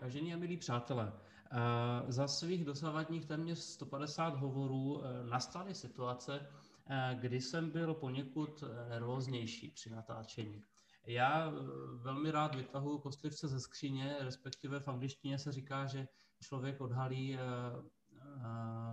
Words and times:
Vážení 0.00 0.34
a 0.34 0.36
milí 0.36 0.56
přátelé, 0.56 1.12
eh, 1.12 2.12
za 2.12 2.28
svých 2.28 2.64
dosavadních 2.64 3.26
téměř 3.26 3.58
150 3.58 4.34
hovorů 4.36 5.02
eh, 5.04 5.26
nastaly 5.30 5.74
situace, 5.74 6.46
eh, 6.86 7.16
kdy 7.20 7.40
jsem 7.40 7.70
byl 7.70 7.94
poněkud 7.94 8.64
nervóznější 8.88 9.70
při 9.70 9.90
natáčení. 9.90 10.62
Já 11.06 11.52
velmi 11.94 12.30
rád 12.30 12.54
vytahuji 12.54 12.98
kostlivce 12.98 13.48
ze 13.48 13.60
skříně, 13.60 14.16
respektive 14.20 14.80
v 14.80 14.88
angličtině 14.88 15.38
se 15.38 15.52
říká, 15.52 15.86
že 15.86 16.08
člověk 16.40 16.80
odhalí 16.80 17.38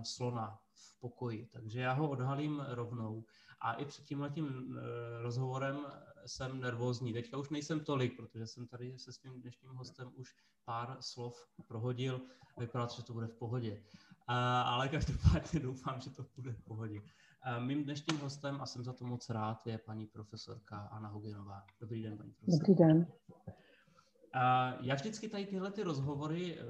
slona 0.02 0.58
v 0.74 1.00
pokoji. 1.00 1.46
Takže 1.52 1.80
já 1.80 1.92
ho 1.92 2.10
odhalím 2.10 2.64
rovnou. 2.68 3.24
A 3.60 3.72
i 3.72 3.84
před 3.84 4.04
tím 4.04 4.20
letím 4.20 4.78
rozhovorem 5.22 5.86
jsem 6.26 6.60
nervózní. 6.60 7.12
Teďka 7.12 7.38
už 7.38 7.50
nejsem 7.50 7.80
tolik, 7.80 8.16
protože 8.16 8.46
jsem 8.46 8.66
tady 8.66 8.98
se 8.98 9.12
svým 9.12 9.40
dnešním 9.40 9.70
hostem 9.70 10.12
už 10.14 10.34
pár 10.64 10.96
slov 11.00 11.46
prohodil. 11.66 12.20
Vypadá 12.58 12.88
že 12.96 13.02
to 13.02 13.12
bude 13.12 13.26
v 13.26 13.34
pohodě. 13.34 13.82
Ale 14.26 14.88
každopádně 14.88 15.60
doufám, 15.60 16.00
že 16.00 16.10
to 16.10 16.26
bude 16.36 16.52
v 16.52 16.62
pohodě. 16.62 17.00
Mým 17.58 17.84
dnešním 17.84 18.18
hostem, 18.20 18.60
a 18.60 18.66
jsem 18.66 18.84
za 18.84 18.92
to 18.92 19.04
moc 19.04 19.30
rád, 19.30 19.66
je 19.66 19.78
paní 19.78 20.06
profesorka 20.06 20.78
Anna 20.78 21.08
Hogenová. 21.08 21.62
Dobrý 21.80 22.02
den, 22.02 22.18
paní 22.18 22.32
profesorka. 22.32 22.66
Dobrý 22.68 22.74
den. 22.74 23.06
Já 24.80 24.94
vždycky 24.94 25.28
tady 25.28 25.46
tyhle 25.46 25.70
ty 25.70 25.82
rozhovory 25.82 26.58
eh, 26.58 26.64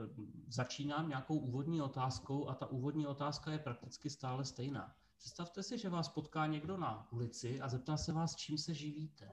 začínám 0.49 1.09
nějakou 1.09 1.39
úvodní 1.39 1.83
otázkou 1.83 2.49
a 2.49 2.55
ta 2.55 2.67
úvodní 2.67 3.07
otázka 3.07 3.53
je 3.53 3.59
prakticky 3.59 4.11
stále 4.11 4.45
stejná. 4.45 4.95
Představte 5.19 5.63
si, 5.63 5.79
že 5.79 5.89
vás 5.89 6.09
potká 6.09 6.47
někdo 6.47 6.77
na 6.77 7.13
ulici 7.13 7.61
a 7.61 7.69
zeptá 7.69 7.97
se 7.97 8.13
vás, 8.13 8.37
čím 8.37 8.59
se 8.59 8.75
živíte. 8.75 9.33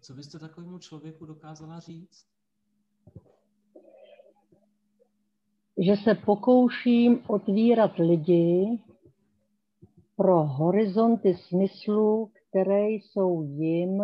Co 0.00 0.14
byste 0.14 0.38
takovému 0.38 0.78
člověku 0.78 1.26
dokázala 1.26 1.80
říct? 1.80 2.26
Že 5.78 5.96
se 6.04 6.14
pokouším 6.14 7.22
otvírat 7.26 7.98
lidi 7.98 8.78
pro 10.16 10.44
horizonty 10.44 11.34
smyslů, 11.34 12.30
které 12.48 12.88
jsou 12.88 13.42
jim 13.42 14.02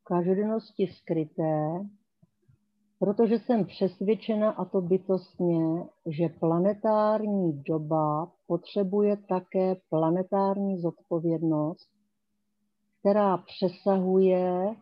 v 0.00 0.04
každodennosti 0.04 0.86
skryté, 0.86 1.88
protože 2.98 3.38
jsem 3.38 3.64
přesvědčena, 3.64 4.50
a 4.50 4.64
to 4.64 4.80
bytostně, 4.80 5.84
že 6.06 6.28
planetární 6.28 7.62
doba 7.62 8.32
potřebuje 8.46 9.16
také 9.16 9.76
planetární 9.90 10.78
zodpovědnost, 10.78 11.88
která 13.00 13.36
přesahuje 13.38 14.74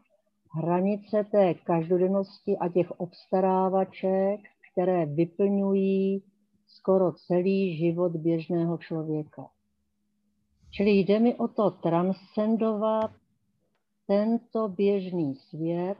hranice 0.54 1.24
té 1.30 1.54
každodennosti 1.54 2.58
a 2.58 2.68
těch 2.68 2.90
obstarávaček, 2.90 4.40
které 4.72 5.06
vyplňují 5.06 6.22
skoro 6.66 7.12
celý 7.12 7.76
život 7.76 8.16
běžného 8.16 8.78
člověka. 8.78 9.50
Čili 10.70 10.90
jde 10.90 11.18
mi 11.18 11.34
o 11.34 11.48
to 11.48 11.70
transcendovat 11.70 13.10
tento 14.06 14.68
běžný 14.68 15.34
svět, 15.34 15.98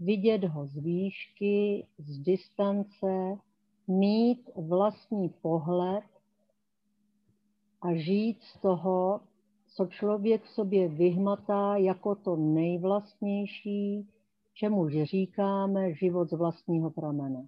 vidět 0.00 0.44
ho 0.44 0.66
z 0.66 0.76
výšky, 0.76 1.86
z 1.98 2.18
distance, 2.18 3.38
mít 3.88 4.50
vlastní 4.56 5.28
pohled 5.28 6.04
a 7.82 7.94
žít 7.94 8.42
z 8.42 8.60
toho 8.60 9.20
co 9.74 9.86
člověk 9.86 10.44
v 10.44 10.48
sobě 10.48 10.88
vyhmatá 10.88 11.76
jako 11.76 12.14
to 12.14 12.36
nejvlastnější, 12.36 14.08
čemuž 14.54 14.92
říkáme 15.02 15.94
život 15.94 16.30
z 16.30 16.32
vlastního 16.32 16.90
pramene. 16.90 17.46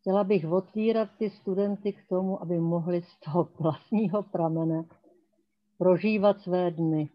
Chtěla 0.00 0.24
bych 0.24 0.46
otvírat 0.46 1.08
ty 1.18 1.30
studenty 1.30 1.92
k 1.92 2.08
tomu, 2.08 2.42
aby 2.42 2.58
mohli 2.58 3.02
z 3.02 3.16
toho 3.24 3.48
vlastního 3.60 4.22
pramene 4.22 4.84
prožívat 5.78 6.40
své 6.40 6.70
dny. 6.70 7.08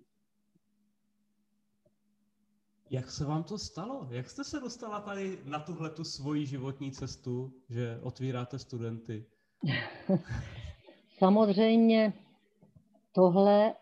Jak 2.90 3.12
se 3.12 3.26
vám 3.26 3.44
to 3.44 3.58
stalo? 3.58 4.08
Jak 4.10 4.30
jste 4.30 4.44
se 4.44 4.60
dostala 4.60 5.02
tady 5.02 5.40
na 5.46 5.60
tuhle 5.60 5.90
tu 5.90 6.04
svoji 6.04 6.46
životní 6.46 6.92
cestu, 6.92 7.54
že 7.70 8.00
otvíráte 8.04 8.60
studenty? 8.60 9.26
Samozřejmě 11.18 12.14
tohle 13.12 13.74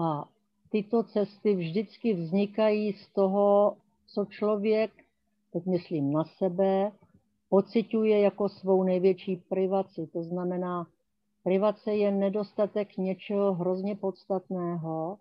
a 0.00 0.28
tyto 0.70 1.02
cesty 1.02 1.54
vždycky 1.54 2.14
vznikají 2.14 2.92
z 2.92 3.08
toho, 3.08 3.76
co 4.06 4.24
člověk, 4.24 4.90
teď 5.52 5.66
myslím 5.66 6.12
na 6.12 6.24
sebe, 6.24 6.92
pociťuje 7.48 8.20
jako 8.20 8.48
svou 8.48 8.82
největší 8.82 9.36
privaci. 9.36 10.06
To 10.06 10.22
znamená, 10.22 10.86
privace 11.42 11.94
je 11.94 12.10
nedostatek 12.10 12.96
něčeho 12.96 13.54
hrozně 13.54 13.96
podstatného 13.96 15.18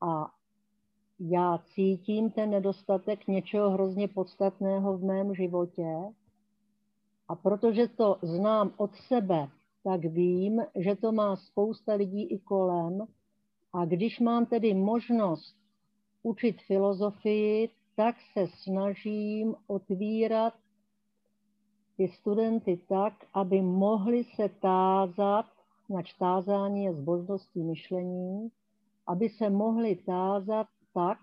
a 0.00 0.30
já 1.20 1.58
cítím 1.74 2.30
ten 2.30 2.50
nedostatek 2.50 3.26
něčeho 3.26 3.70
hrozně 3.70 4.08
podstatného 4.08 4.98
v 4.98 5.04
mém 5.04 5.34
životě 5.34 6.12
a 7.28 7.34
protože 7.34 7.88
to 7.88 8.16
znám 8.22 8.72
od 8.76 8.90
sebe, 8.94 9.48
tak 9.84 10.04
vím, 10.04 10.62
že 10.74 10.96
to 10.96 11.12
má 11.12 11.36
spousta 11.36 11.94
lidí 11.94 12.24
i 12.24 12.38
kolem. 12.38 13.06
A 13.72 13.84
když 13.84 14.20
mám 14.20 14.46
tedy 14.46 14.74
možnost 14.74 15.56
učit 16.22 16.62
filozofii, 16.62 17.68
tak 17.96 18.16
se 18.32 18.46
snažím 18.62 19.54
otvírat 19.66 20.54
ty 21.96 22.08
studenty 22.08 22.80
tak, 22.88 23.12
aby 23.34 23.62
mohli 23.62 24.24
se 24.24 24.48
tázat, 24.48 25.46
nač 25.90 26.12
tázání 26.12 26.84
je 26.84 26.94
zbožností 26.94 27.62
myšlení, 27.62 28.48
aby 29.06 29.28
se 29.28 29.50
mohli 29.50 29.96
tázat 29.96 30.66
tak, 30.94 31.18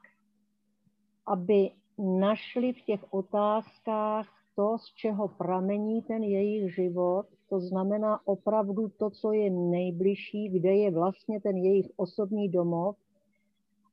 aby 1.25 1.71
našli 1.97 2.73
v 2.73 2.81
těch 2.81 3.13
otázkách 3.13 4.27
to, 4.55 4.77
z 4.77 4.93
čeho 4.93 5.27
pramení 5.27 6.01
ten 6.01 6.23
jejich 6.23 6.75
život 6.75 7.25
to 7.51 7.59
znamená 7.59 8.27
opravdu 8.27 8.89
to, 8.97 9.09
co 9.09 9.31
je 9.31 9.49
nejbližší, 9.49 10.49
kde 10.49 10.75
je 10.75 10.91
vlastně 10.91 11.41
ten 11.41 11.57
jejich 11.57 11.91
osobní 11.95 12.49
domov, 12.49 12.95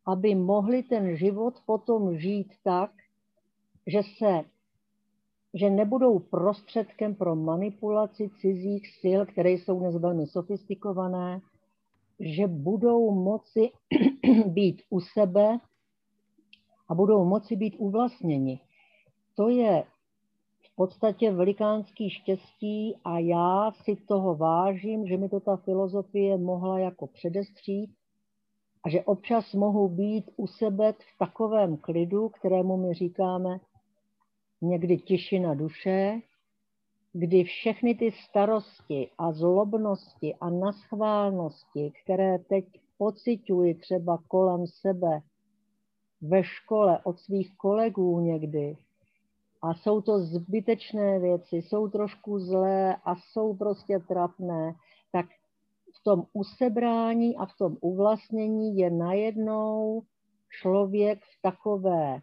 aby 0.07 0.35
mohli 0.35 0.83
ten 0.83 1.17
život 1.17 1.55
potom 1.67 2.19
žít 2.19 2.55
tak, 2.65 2.91
že 3.87 4.03
se 4.19 4.45
že 5.55 5.71
nebudou 5.71 6.19
prostředkem 6.19 7.15
pro 7.15 7.37
manipulaci 7.37 8.31
cizích 8.41 8.89
sil, 9.01 9.21
které 9.27 9.51
jsou 9.51 9.81
dnes 9.81 9.97
velmi 9.97 10.27
sofistikované, 10.27 11.41
že 12.21 12.47
budou 12.47 13.11
moci 13.11 13.71
být 14.47 14.83
u 14.91 15.01
sebe 15.01 15.59
a 16.89 16.95
budou 16.95 17.25
moci 17.25 17.57
být 17.57 17.77
uvlastněni. 17.79 18.61
To 19.35 19.49
je 19.49 19.85
podstatě 20.79 21.33
velikánský 21.33 22.11
štěstí 22.11 22.97
a 23.05 23.19
já 23.19 23.71
si 23.73 23.97
toho 23.97 24.35
vážím, 24.35 25.07
že 25.07 25.17
mi 25.17 25.29
to 25.29 25.41
ta 25.41 25.57
filozofie 25.57 26.39
mohla 26.39 26.79
jako 26.79 27.07
předestřít 27.07 27.91
a 28.85 28.89
že 28.89 29.03
občas 29.03 29.53
mohu 29.53 29.89
být 29.89 30.31
u 30.37 30.47
sebe 30.47 30.93
v 30.93 31.19
takovém 31.19 31.77
klidu, 31.77 32.29
kterému 32.29 32.77
my 32.77 32.95
říkáme 32.95 33.61
někdy 34.63 34.99
tišina 34.99 35.55
duše, 35.55 36.21
kdy 37.13 37.45
všechny 37.45 37.95
ty 37.95 38.13
starosti 38.13 39.11
a 39.19 39.33
zlobnosti 39.33 40.35
a 40.41 40.51
naschválnosti, 40.51 41.93
které 42.05 42.39
teď 42.39 42.65
pocituji 42.99 43.75
třeba 43.75 44.19
kolem 44.29 44.67
sebe 44.67 45.21
ve 46.21 46.45
škole 46.45 47.01
od 47.05 47.21
svých 47.21 47.57
kolegů 47.57 48.21
někdy, 48.21 48.77
a 49.63 49.75
jsou 49.75 50.01
to 50.01 50.19
zbytečné 50.19 51.19
věci, 51.19 51.57
jsou 51.57 51.89
trošku 51.89 52.39
zlé 52.39 52.97
a 52.97 53.17
jsou 53.17 53.57
prostě 53.57 53.99
trapné, 53.99 54.75
tak 55.13 55.27
v 56.01 56.05
tom 56.05 56.25
usebrání 56.33 57.37
a 57.37 57.47
v 57.47 57.57
tom 57.59 57.77
uvlastnění 57.81 58.79
je 58.79 58.91
najednou 58.91 60.03
člověk 60.61 61.19
v 61.19 61.43
takové 61.43 62.21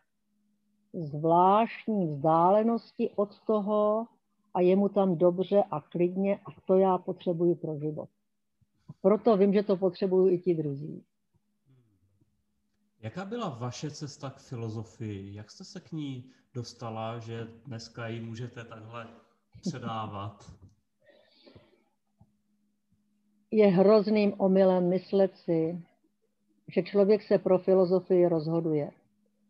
zvláštní 0.94 2.08
vzdálenosti 2.08 3.10
od 3.16 3.40
toho 3.40 4.06
a 4.54 4.62
je 4.62 4.76
mu 4.76 4.90
tam 4.90 5.18
dobře 5.18 5.64
a 5.72 5.82
klidně 5.82 6.36
a 6.38 6.62
to 6.68 6.76
já 6.76 6.98
potřebuji 6.98 7.56
pro 7.56 7.80
život. 7.80 8.10
Proto 9.02 9.38
vím, 9.38 9.54
že 9.54 9.64
to 9.64 9.78
potřebují 9.78 10.34
i 10.34 10.40
ti 10.40 10.56
druzí. 10.56 11.04
Jaká 13.02 13.26
byla 13.26 13.50
vaše 13.50 13.92
cesta 13.92 14.30
k 14.30 14.40
filozofii? 14.40 15.36
Jak 15.36 15.52
jste 15.52 15.64
se 15.64 15.80
k 15.80 15.92
ní 15.92 16.32
dostala, 16.54 17.20
že 17.20 17.48
dneska 17.66 18.08
ji 18.08 18.22
můžete 18.22 18.64
takhle 18.64 19.08
předávat? 19.62 20.52
Je 23.52 23.68
hrozným 23.68 24.34
omylem 24.38 24.90
myslet 24.90 25.38
si, 25.38 25.84
že 26.76 26.84
člověk 26.84 27.24
se 27.24 27.38
pro 27.38 27.60
filozofii 27.60 28.28
rozhoduje. 28.28 28.92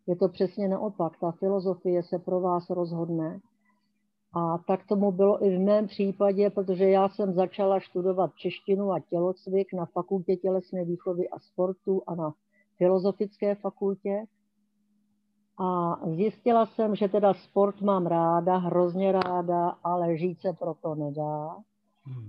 Je 0.07 0.15
to 0.15 0.30
přesně 0.30 0.68
naopak. 0.68 1.19
Ta 1.19 1.31
filozofie 1.31 2.03
se 2.03 2.19
pro 2.19 2.41
vás 2.41 2.69
rozhodne 2.69 3.39
A 4.33 4.57
tak 4.57 4.88
tomu 4.88 5.12
bylo 5.12 5.45
i 5.45 5.57
v 5.57 5.59
mém 5.59 5.88
případě, 5.88 6.50
protože 6.50 6.89
já 6.89 7.09
jsem 7.09 7.33
začala 7.33 7.80
studovat 7.80 8.36
češtinu 8.36 8.91
a 8.91 9.00
tělocvik 9.00 9.74
na 9.74 9.86
fakultě 9.86 10.36
tělesné 10.36 10.86
výchovy 10.86 11.30
a 11.30 11.39
sportu 11.39 12.01
a 12.07 12.15
na 12.15 12.33
filozofické 12.77 13.56
fakultě. 13.56 14.25
A 15.60 16.00
zjistila 16.10 16.66
jsem, 16.66 16.95
že 16.95 17.07
teda 17.07 17.33
sport 17.33 17.81
mám 17.81 18.07
ráda, 18.07 18.57
hrozně 18.57 19.12
ráda, 19.12 19.69
ale 19.83 20.18
žít 20.18 20.42
se 20.42 20.54
proto 20.54 20.95
nedá. 20.95 21.56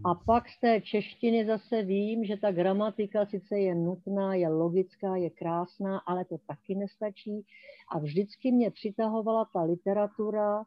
A 0.04 0.14
pak 0.14 0.48
z 0.48 0.60
té 0.60 0.80
češtiny 0.80 1.46
zase 1.46 1.82
vím, 1.82 2.24
že 2.24 2.36
ta 2.36 2.52
gramatika 2.52 3.26
sice 3.26 3.58
je 3.58 3.74
nutná, 3.74 4.34
je 4.34 4.48
logická, 4.48 5.16
je 5.16 5.30
krásná, 5.30 5.98
ale 5.98 6.24
to 6.24 6.38
taky 6.46 6.74
nestačí. 6.74 7.46
A 7.92 7.98
vždycky 7.98 8.52
mě 8.52 8.70
přitahovala 8.70 9.44
ta 9.52 9.62
literatura 9.62 10.62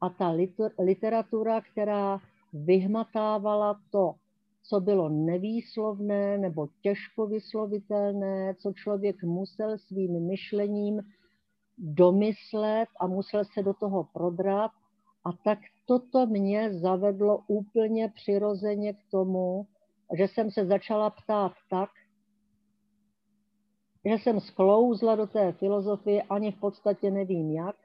a 0.00 0.08
ta 0.08 0.34
literatura, 0.78 1.60
která 1.60 2.20
vyhmatávala 2.52 3.80
to, 3.90 4.14
co 4.62 4.80
bylo 4.80 5.08
nevýslovné 5.08 6.38
nebo 6.38 6.68
těžko 6.82 7.26
vyslovitelné, 7.26 8.54
co 8.54 8.72
člověk 8.72 9.22
musel 9.22 9.78
svým 9.78 10.26
myšlením 10.26 11.00
domyslet 11.78 12.88
a 13.00 13.06
musel 13.06 13.44
se 13.44 13.62
do 13.62 13.74
toho 13.74 14.04
prodrat. 14.04 14.70
A 15.24 15.32
tak 15.44 15.58
toto 15.86 16.26
mě 16.26 16.74
zavedlo 16.74 17.44
úplně 17.48 18.08
přirozeně 18.08 18.92
k 18.92 18.98
tomu, 19.10 19.66
že 20.18 20.28
jsem 20.28 20.50
se 20.50 20.66
začala 20.66 21.10
ptát 21.10 21.52
tak, 21.70 21.90
že 24.04 24.14
jsem 24.14 24.40
sklouzla 24.40 25.16
do 25.16 25.26
té 25.26 25.52
filozofie, 25.52 26.22
ani 26.22 26.52
v 26.52 26.60
podstatě 26.60 27.10
nevím 27.10 27.50
jak. 27.50 27.76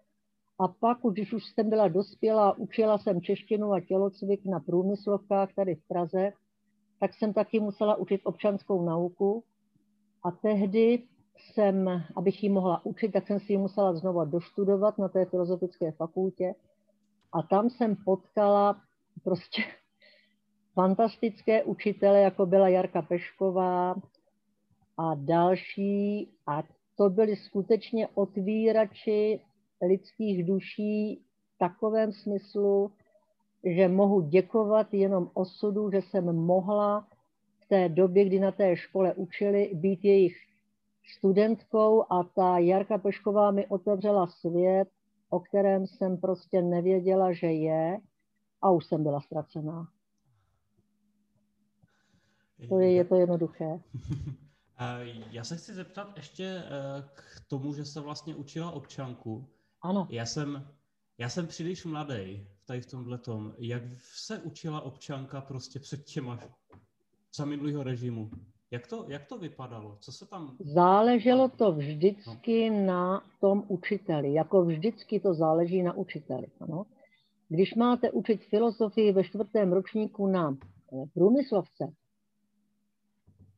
A 0.60 0.68
pak, 0.68 0.98
když 1.12 1.33
už 1.33 1.44
jsem 1.45 1.69
byla 1.69 1.88
dospělá, 1.88 2.57
učila 2.57 2.98
jsem 2.98 3.21
češtinu 3.21 3.74
a 3.74 3.80
tělocvik 3.80 4.45
na 4.45 4.60
průmyslovkách 4.60 5.54
tady 5.54 5.75
v 5.75 5.88
Praze, 5.88 6.31
tak 7.06 7.13
jsem 7.13 7.34
taky 7.34 7.60
musela 7.60 7.96
učit 7.96 8.22
občanskou 8.24 8.86
nauku. 8.86 9.44
A 10.24 10.31
tehdy 10.31 11.04
jsem, 11.38 12.04
abych 12.16 12.44
ji 12.44 12.50
mohla 12.50 12.86
učit, 12.86 13.12
tak 13.12 13.28
jsem 13.28 13.40
si 13.40 13.54
ji 13.54 13.57
musela 13.57 13.94
znova 13.96 14.25
doštudovat 14.25 14.98
na 14.98 15.07
té 15.07 15.25
filozofické 15.25 15.92
fakultě. 15.92 16.56
A 17.34 17.42
tam 17.42 17.69
jsem 17.69 17.96
potkala 17.96 18.81
prostě 19.24 19.63
fantastické 20.74 21.63
učitele, 21.63 22.22
jako 22.22 22.46
byla 22.46 22.69
Jarka 22.69 23.02
Pešková 23.02 23.96
a 24.98 25.16
další. 25.16 26.30
A 26.48 26.63
to 26.98 27.10
byli 27.10 27.36
skutečně 27.36 28.07
otvírači 28.07 29.40
lidských 29.88 30.46
duší 30.46 31.22
v 31.56 31.57
takovém 31.57 32.13
smyslu, 32.13 32.92
že 33.65 33.88
mohu 33.88 34.21
děkovat 34.21 34.94
jenom 34.94 35.29
osudu, 35.33 35.91
že 35.91 36.01
jsem 36.01 36.25
mohla 36.35 37.07
v 37.59 37.67
té 37.67 37.89
době, 37.89 38.25
kdy 38.25 38.39
na 38.39 38.51
té 38.51 38.77
škole 38.77 39.13
učili, 39.13 39.71
být 39.73 40.06
jejich 40.06 40.38
studentkou 41.17 42.03
a 42.12 42.23
ta 42.23 42.57
Jarka 42.57 42.97
Pešková 42.97 43.51
mi 43.51 43.67
otevřela 43.67 44.27
svět, 44.27 44.88
o 45.29 45.39
kterém 45.39 45.88
jsem 45.88 46.17
prostě 46.17 46.62
nevěděla, 46.62 47.33
že 47.33 47.47
je 47.47 48.00
a 48.62 48.69
už 48.69 48.85
jsem 48.85 49.03
byla 49.03 49.21
ztracená. 49.21 49.88
To 52.69 52.79
je, 52.79 52.91
je 52.91 53.06
to 53.06 53.15
jednoduché. 53.15 53.79
Já 55.31 55.44
se 55.44 55.57
chci 55.57 55.73
zeptat 55.73 56.13
ještě 56.18 56.44
eh, 56.45 57.03
k 57.13 57.41
tomu, 57.47 57.73
že 57.73 57.85
se 57.85 58.00
vlastně 58.01 58.35
učila 58.35 58.71
občanku. 58.71 59.47
Ano. 59.81 60.07
Já 60.09 60.25
jsem, 60.25 60.68
já 61.17 61.29
jsem 61.29 61.47
příliš 61.47 61.85
mladý 61.85 62.47
tady 62.65 62.81
v 62.81 62.85
tomhle 62.85 63.17
tom. 63.17 63.53
Jak 63.57 63.83
se 64.00 64.39
učila 64.39 64.81
občanka 64.81 65.41
prostě 65.41 65.79
před 65.79 66.03
těma 66.03 66.39
za 67.35 67.45
minulého 67.45 67.83
režimu? 67.83 68.29
Jak 68.71 68.88
to, 68.88 69.06
jak 69.07 69.25
to 69.25 69.38
vypadalo? 69.38 69.97
Co 70.00 70.12
se 70.12 70.25
tam... 70.25 70.57
Záleželo 70.59 71.50
to 71.50 71.71
vždycky 71.71 72.69
no. 72.69 72.85
na 72.85 73.23
tom 73.41 73.63
učiteli. 73.67 74.33
Jako 74.33 74.65
vždycky 74.65 75.19
to 75.19 75.33
záleží 75.33 75.83
na 75.83 75.94
učiteli. 75.94 76.47
Ano? 76.59 76.85
Když 77.50 77.75
máte 77.75 78.11
učit 78.11 78.44
filozofii 78.44 79.11
ve 79.11 79.23
čtvrtém 79.23 79.73
ročníku 79.73 80.27
na 80.27 80.57
eh, 80.57 81.06
průmyslovce, 81.13 81.94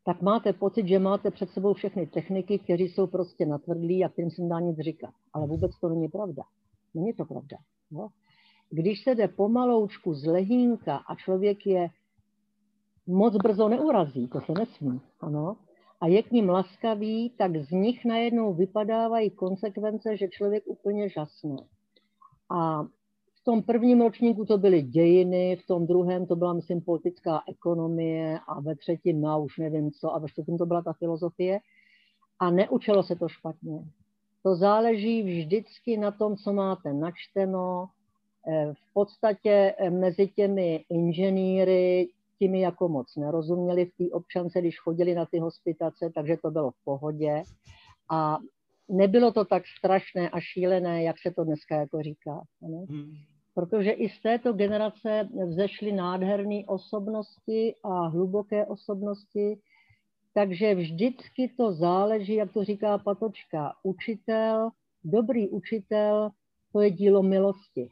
tak 0.05 0.21
máte 0.21 0.53
pocit, 0.53 0.87
že 0.87 0.99
máte 0.99 1.31
před 1.31 1.49
sebou 1.49 1.73
všechny 1.73 2.07
techniky, 2.07 2.59
které 2.59 2.83
jsou 2.83 3.07
prostě 3.07 3.45
natvrdlí 3.45 4.05
a 4.05 4.09
kterým 4.09 4.31
se 4.31 4.41
nedá 4.41 4.59
nic 4.59 4.79
říkat. 4.79 5.13
Ale 5.33 5.47
vůbec 5.47 5.71
to 5.79 5.89
není 5.89 6.07
pravda. 6.07 6.43
Není 6.97 7.13
to 7.13 7.25
pravda. 7.25 7.57
No? 7.91 8.07
Když 8.69 9.03
se 9.03 9.15
jde 9.15 9.27
pomaloučku 9.27 10.13
z 10.13 10.25
lehínka 10.25 10.95
a 10.97 11.15
člověk 11.15 11.65
je 11.65 11.89
moc 13.07 13.35
brzo 13.35 13.69
neurazí, 13.69 14.27
to 14.27 14.41
se 14.41 14.53
nesmí, 14.59 15.01
ano, 15.19 15.57
a 16.01 16.07
je 16.07 16.23
k 16.23 16.31
ním 16.31 16.49
laskavý, 16.49 17.29
tak 17.29 17.57
z 17.57 17.71
nich 17.71 18.05
najednou 18.05 18.53
vypadávají 18.53 19.29
konsekvence, 19.29 20.17
že 20.17 20.27
člověk 20.27 20.63
úplně 20.67 21.09
žasne. 21.09 21.55
A 22.49 22.83
v 22.83 23.43
tom 23.43 23.63
prvním 23.63 24.01
ročníku 24.01 24.45
to 24.45 24.57
byly 24.57 24.81
dějiny, 24.81 25.55
v 25.55 25.67
tom 25.67 25.87
druhém 25.87 26.25
to 26.25 26.35
byla, 26.35 26.53
myslím, 26.53 26.81
politická 26.81 27.41
ekonomie 27.49 28.39
a 28.47 28.61
ve 28.61 28.75
třetím, 28.75 29.21
no 29.21 29.43
už 29.43 29.57
nevím 29.57 29.91
co, 29.91 30.15
a 30.15 30.19
ve 30.19 30.27
čtvrtém 30.27 30.57
to 30.57 30.65
byla 30.65 30.81
ta 30.81 30.93
filozofie. 30.93 31.59
A 32.39 32.51
neučilo 32.51 33.03
se 33.03 33.15
to 33.15 33.27
špatně. 33.27 33.85
To 34.47 34.55
záleží 34.55 35.23
vždycky 35.23 35.97
na 35.97 36.11
tom, 36.11 36.35
co 36.35 36.53
máte 36.53 36.93
načteno. 36.93 37.87
Eh, 38.47 38.73
v 38.73 38.93
podstatě 38.93 39.75
eh, 39.77 39.89
mezi 39.89 40.27
těmi 40.27 40.85
inženýry, 40.89 42.07
ti 42.39 42.47
mi 42.47 42.61
jako 42.61 42.89
moc 42.89 43.15
nerozuměli 43.15 43.85
v 43.85 43.97
té 43.97 44.03
občance, 44.11 44.61
když 44.61 44.79
chodili 44.79 45.15
na 45.15 45.25
ty 45.25 45.39
hospitace, 45.39 46.11
takže 46.15 46.37
to 46.41 46.51
bylo 46.51 46.71
v 46.71 46.83
pohodě. 46.83 47.43
A 48.09 48.37
nebylo 48.89 49.31
to 49.31 49.45
tak 49.45 49.63
strašné 49.77 50.29
a 50.29 50.39
šílené, 50.39 51.03
jak 51.03 51.15
se 51.19 51.31
to 51.31 51.43
dneska 51.43 51.75
jako 51.75 52.01
říká. 52.01 52.41
Ne? 52.61 52.85
Hmm. 52.89 53.11
Protože 53.53 53.91
i 53.91 54.09
z 54.09 54.21
této 54.21 54.53
generace 54.53 55.29
vzešly 55.47 55.91
nádherné 55.91 56.63
osobnosti 56.67 57.75
a 57.83 58.07
hluboké 58.07 58.65
osobnosti, 58.65 59.59
takže 60.37 60.75
vždycky 60.75 61.47
to 61.57 61.73
záleží, 61.73 62.33
jak 62.33 62.53
to 62.53 62.63
říká 62.63 62.97
Patočka, 62.97 63.73
učitel, 63.83 64.69
dobrý 65.03 65.49
učitel, 65.49 66.29
to 66.71 66.81
je 66.81 66.91
dílo 66.91 67.23
milosti 67.23 67.89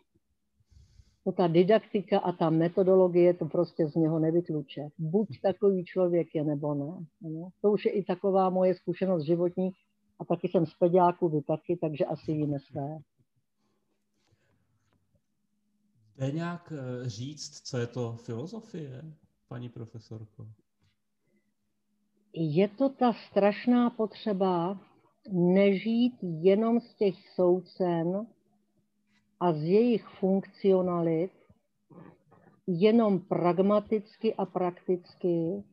to 1.26 1.32
ta 1.32 1.48
didaktika 1.48 2.20
a 2.20 2.32
ta 2.32 2.50
metodologie 2.50 3.34
to 3.34 3.46
prostě 3.46 3.88
z 3.88 3.96
něho 3.96 4.20
nevytluče. 4.20 4.90
Buď 4.98 5.42
takový 5.42 5.86
člověk 5.86 6.36
je, 6.36 6.44
nebo 6.44 6.74
ne. 6.74 7.06
To 7.62 7.72
už 7.72 7.86
je 7.86 7.92
i 7.92 8.04
taková 8.04 8.50
moje 8.50 8.76
zkušenost 8.76 9.26
životní 9.26 9.72
a 10.20 10.26
taky 10.26 10.48
jsem 10.48 10.66
z 10.66 10.74
peďáku, 10.74 11.30
vy 11.30 11.42
taky, 11.42 11.78
takže 11.82 12.06
asi 12.06 12.34
víme 12.34 12.60
své. 12.60 12.98
Jde 16.18 16.32
nějak 16.32 16.74
eh, 16.76 17.10
říct, 17.10 17.62
co 17.68 17.78
je 17.78 17.88
to 17.88 18.14
filozofie, 18.14 19.04
paní 19.48 19.70
profesorko? 19.70 20.48
Je 22.38 22.68
to 22.68 22.90
ta 22.90 23.14
strašná 23.14 23.90
potřeba 23.90 24.80
nežít 25.32 26.14
jenom 26.22 26.80
z 26.80 26.96
těch 26.96 27.16
soucen, 27.36 28.28
a 29.40 29.54
z 29.54 29.64
jejich 29.64 30.08
funkcionalit 30.20 31.32
jenom 32.68 33.20
pragmaticky 33.20 34.36
a 34.36 34.46
prakticky 34.46 35.64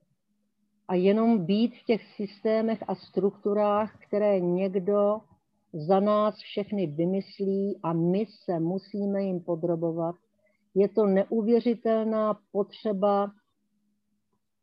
a 0.88 0.94
jenom 0.94 1.46
být 1.46 1.74
v 1.74 1.84
těch 1.84 2.02
systémech 2.16 2.84
a 2.88 2.94
strukturách, 2.94 3.98
které 4.06 4.40
někdo 4.40 5.20
za 5.72 6.00
nás 6.00 6.34
všechny 6.36 6.86
vymyslí 6.86 7.80
a 7.82 7.92
my 7.92 8.26
se 8.44 8.60
musíme 8.60 9.22
jim 9.22 9.40
podrobovat. 9.40 10.14
Je 10.74 10.88
to 10.88 11.06
neuvěřitelná 11.06 12.38
potřeba 12.52 13.32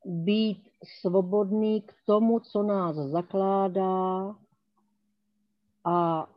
být 0.05 0.69
svobodný 1.01 1.81
k 1.81 1.93
tomu, 2.05 2.39
co 2.39 2.63
nás 2.63 2.95
zakládá 2.95 4.35
a 5.85 6.27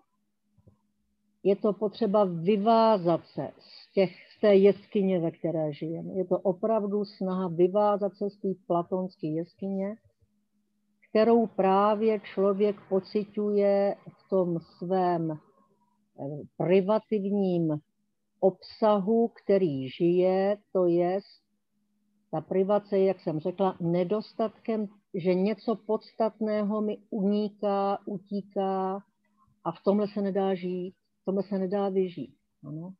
je 1.43 1.57
to 1.57 1.73
potřeba 1.73 2.25
vyvázat 2.25 3.21
se 3.27 3.51
z, 3.59 3.93
těch, 3.93 4.11
z 4.37 4.41
té 4.41 4.55
jeskyně, 4.55 5.21
ve 5.21 5.31
které 5.31 5.73
žijeme. 5.73 6.13
Je 6.13 6.25
to 6.25 6.39
opravdu 6.39 7.05
snaha 7.05 7.49
vyvázat 7.49 8.17
se 8.17 8.31
z 8.31 8.37
té 8.37 8.49
platonské 8.67 9.27
jeskyně, 9.27 9.97
kterou 11.11 11.47
právě 11.47 12.21
člověk 12.21 12.77
pociťuje 12.89 13.97
v 14.09 14.29
tom 14.29 14.59
svém 14.79 15.31
eh, 15.31 15.37
privativním 16.57 17.79
obsahu, 18.41 19.29
který 19.29 19.89
žije, 19.89 20.57
to 20.73 20.87
je 20.87 21.21
ta 22.33 22.41
privace, 22.41 22.99
jak 22.99 23.21
jsem 23.21 23.41
řekla, 23.41 23.77
nedostatkem, 23.81 24.89
že 25.15 25.35
něco 25.35 25.77
podstatného 25.77 26.81
mi 26.81 26.99
uniká, 27.11 27.99
utíká 28.07 29.05
a 29.65 29.73
v 29.73 29.83
tomhle 29.85 30.09
se 30.09 30.23
nedá 30.23 30.55
žít 30.55 30.95
tomhle 31.25 31.43
se 31.43 31.59
nedá 31.59 31.89
vyžít. 31.89 32.37
Ano? 32.65 32.95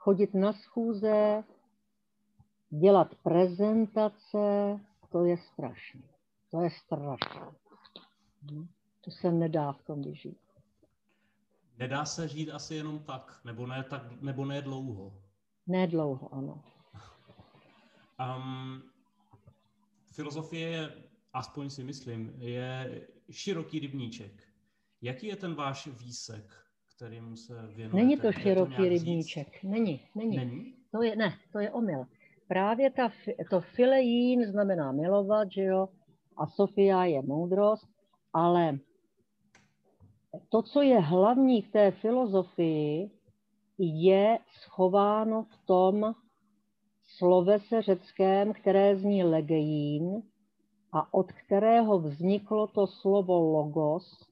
chodit 0.00 0.34
na 0.34 0.52
schůze, 0.52 1.44
dělat 2.70 3.14
prezentace, 3.14 4.80
to 5.08 5.24
je 5.24 5.36
strašné. 5.36 6.02
To 6.50 6.60
je 6.60 6.70
strašné. 6.70 7.52
To 9.00 9.10
se 9.10 9.32
nedá 9.32 9.72
v 9.72 9.82
tom 9.82 10.02
vyžít. 10.02 10.38
Nedá 11.78 12.04
se 12.04 12.28
žít 12.28 12.50
asi 12.50 12.74
jenom 12.74 12.98
tak, 12.98 13.40
nebo 13.44 13.66
ne, 13.66 13.84
tak, 13.90 14.22
nebo 14.22 14.44
ne 14.44 14.62
dlouho. 14.62 15.12
Ne 15.66 15.86
dlouho, 15.86 16.34
ano. 16.34 16.62
Um, 18.20 18.82
filozofie 20.12 20.68
je, 20.68 20.92
aspoň 21.32 21.70
si 21.70 21.84
myslím, 21.84 22.32
je 22.38 23.00
široký 23.30 23.78
rybníček. 23.78 24.32
Jaký 25.02 25.26
je 25.26 25.36
ten 25.36 25.54
váš 25.54 25.86
výsek, 25.86 26.54
kterým 26.96 27.36
se 27.36 27.54
věnujete? 27.66 27.96
Není 27.96 28.16
to 28.16 28.32
široký 28.32 28.76
to 28.76 28.88
rybníček. 28.88 29.62
Není, 29.62 30.00
není, 30.14 30.36
není. 30.36 30.74
To 30.92 31.02
je, 31.02 31.16
ne, 31.16 31.38
to 31.52 31.58
je 31.58 31.70
omyl. 31.70 32.04
Právě 32.48 32.90
ta, 32.90 33.12
to 33.50 33.60
filejín 33.60 34.44
znamená 34.44 34.92
milovat, 34.92 35.52
že 35.52 35.62
jo, 35.62 35.88
a 36.36 36.46
Sofia 36.46 37.04
je 37.04 37.22
moudrost, 37.22 37.88
ale 38.32 38.78
to, 40.48 40.62
co 40.62 40.82
je 40.82 41.00
hlavní 41.00 41.62
v 41.62 41.72
té 41.72 41.90
filozofii, 41.90 43.10
je 43.78 44.38
schováno 44.52 45.42
v 45.42 45.66
tom 45.66 46.14
slovese 47.20 47.82
řeckém, 47.82 48.52
které 48.52 48.96
zní 48.96 49.24
legejín 49.24 50.22
a 50.92 51.14
od 51.14 51.32
kterého 51.32 51.98
vzniklo 51.98 52.66
to 52.66 52.86
slovo 52.86 53.40
logos, 53.40 54.26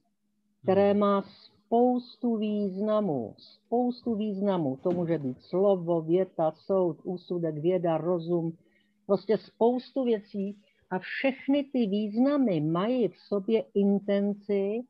které 0.63 0.91
hmm. 0.91 0.99
má 0.99 1.21
spoustu 1.21 2.37
významů. 2.37 3.35
Spoustu 3.37 4.15
významů. 4.15 4.77
To 4.83 4.91
může 4.91 5.17
být 5.17 5.41
slovo, 5.41 6.01
věta, 6.01 6.51
soud, 6.51 6.97
úsudek, 7.03 7.57
věda, 7.57 7.97
rozum, 7.97 8.57
prostě 9.05 9.37
spoustu 9.37 10.03
věcí. 10.03 10.57
A 10.89 10.99
všechny 10.99 11.63
ty 11.63 11.85
významy 11.85 12.61
mají 12.61 13.07
v 13.07 13.17
sobě 13.17 13.63
intenci, 13.73 14.81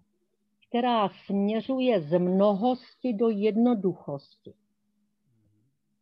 která 0.69 1.09
směřuje 1.25 2.01
z 2.01 2.19
mnohosti 2.19 3.13
do 3.13 3.29
jednoduchosti. 3.29 4.53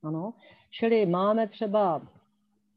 Ano, 0.07 0.33
čili 0.71 1.05
máme 1.05 1.47
třeba, 1.47 2.01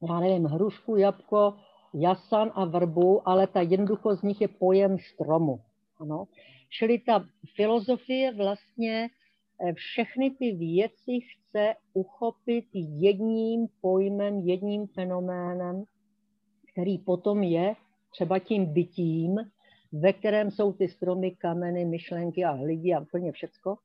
já 0.09 0.21
nevím, 0.21 0.45
hrušku, 0.45 0.97
jabko, 0.97 1.55
jasan 1.95 2.53
a 2.55 2.65
vrbu, 2.65 3.29
ale 3.29 3.47
ta 3.47 3.61
jednoduchost 3.61 4.21
z 4.21 4.23
nich 4.23 4.41
je 4.41 4.49
pojem 4.49 4.99
stromu. 4.99 5.61
Ano. 6.01 6.25
Čili 6.71 6.99
ta 6.99 7.25
filozofie 7.57 8.35
vlastně 8.35 9.09
eh, 9.09 9.73
všechny 9.73 10.31
ty 10.31 10.53
věci 10.53 11.13
chce 11.21 11.75
uchopit 11.93 12.65
jedním 12.75 13.67
pojmem, 13.81 14.39
jedním 14.39 14.87
fenoménem, 14.87 15.85
který 16.73 16.99
potom 16.99 17.43
je 17.43 17.75
třeba 18.11 18.39
tím 18.39 18.67
bytím, 18.67 19.37
ve 19.93 20.13
kterém 20.13 20.51
jsou 20.51 20.73
ty 20.73 20.89
stromy, 20.89 21.31
kameny, 21.31 21.85
myšlenky 21.85 22.45
a 22.45 22.53
lidi 22.53 22.95
a 22.95 23.01
úplně 23.01 23.33
všecko. 23.33 23.77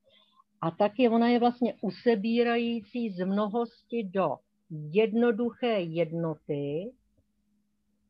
A 0.66 0.72
taky 0.72 1.10
ona 1.10 1.28
je 1.28 1.40
vlastně 1.40 1.74
usebírající 1.82 3.10
z 3.10 3.26
mnohosti 3.26 4.04
do 4.04 4.38
jednoduché 4.70 5.80
jednoty, 5.80 6.92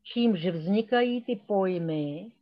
čímž 0.02 0.46
vznikají 0.46 1.24
ty 1.24 1.40
pojmy, 1.46 2.32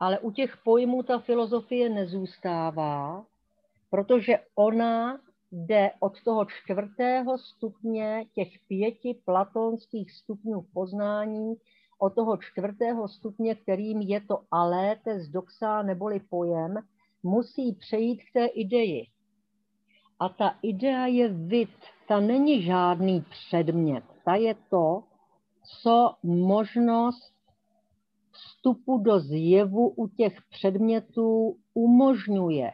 ale 0.00 0.18
u 0.18 0.30
těch 0.30 0.56
pojmů 0.64 1.02
ta 1.02 1.18
filozofie 1.18 1.88
nezůstává, 1.88 3.26
protože 3.90 4.38
ona 4.54 5.20
jde 5.52 5.90
od 6.00 6.22
toho 6.22 6.44
čtvrtého 6.44 7.38
stupně 7.38 8.26
těch 8.34 8.48
pěti 8.68 9.20
platonských 9.24 10.12
stupňů 10.12 10.66
poznání, 10.74 11.54
od 11.98 12.14
toho 12.14 12.36
čtvrtého 12.36 13.08
stupně, 13.08 13.54
kterým 13.54 14.00
je 14.00 14.20
to 14.20 14.42
alétes 14.50 15.28
doxa 15.28 15.82
neboli 15.82 16.20
pojem, 16.20 16.74
musí 17.22 17.72
přejít 17.72 18.22
k 18.22 18.32
té 18.32 18.46
ideji. 18.46 19.06
A 20.20 20.28
ta 20.28 20.54
idea 20.62 21.06
je 21.06 21.28
vid, 21.28 21.70
ta 22.08 22.20
není 22.20 22.62
žádný 22.62 23.24
předmět, 23.30 24.04
ta 24.24 24.34
je 24.34 24.54
to, 24.70 25.02
co 25.82 26.14
možnost 26.22 27.32
vstupu 28.30 28.98
do 28.98 29.20
zjevu 29.20 29.88
u 29.88 30.08
těch 30.08 30.38
předmětů 30.50 31.56
umožňuje. 31.74 32.72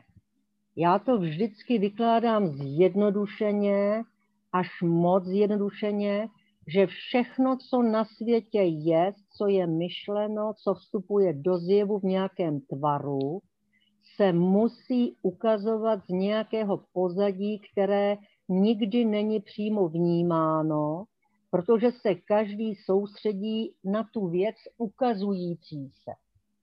Já 0.76 0.98
to 0.98 1.18
vždycky 1.18 1.78
vykládám 1.78 2.48
zjednodušeně, 2.48 4.02
až 4.52 4.82
moc 4.82 5.24
zjednodušeně, 5.24 6.28
že 6.66 6.86
všechno, 6.86 7.56
co 7.70 7.82
na 7.82 8.04
světě 8.04 8.60
je, 8.62 9.12
co 9.36 9.46
je 9.46 9.66
myšleno, 9.66 10.52
co 10.62 10.74
vstupuje 10.74 11.32
do 11.32 11.58
zjevu 11.58 11.98
v 11.98 12.04
nějakém 12.04 12.60
tvaru, 12.60 13.40
se 14.16 14.32
musí 14.32 15.16
ukazovat 15.22 16.00
z 16.06 16.08
nějakého 16.08 16.84
pozadí, 16.92 17.60
které 17.72 18.16
nikdy 18.48 19.04
není 19.04 19.40
přímo 19.40 19.88
vnímáno, 19.88 21.04
protože 21.50 21.92
se 21.92 22.14
každý 22.14 22.74
soustředí 22.74 23.74
na 23.84 24.08
tu 24.12 24.28
věc 24.28 24.56
ukazující 24.78 25.90
se. 26.04 26.12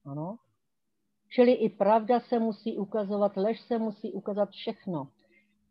Ano? 0.06 0.38
Čili 1.30 1.52
i 1.52 1.70
pravda 1.70 2.20
se 2.20 2.40
musí 2.40 2.78
ukazovat, 2.78 3.38
lež 3.38 3.62
se 3.62 3.78
musí 3.78 4.14
ukazat 4.14 4.50
všechno. 4.50 5.08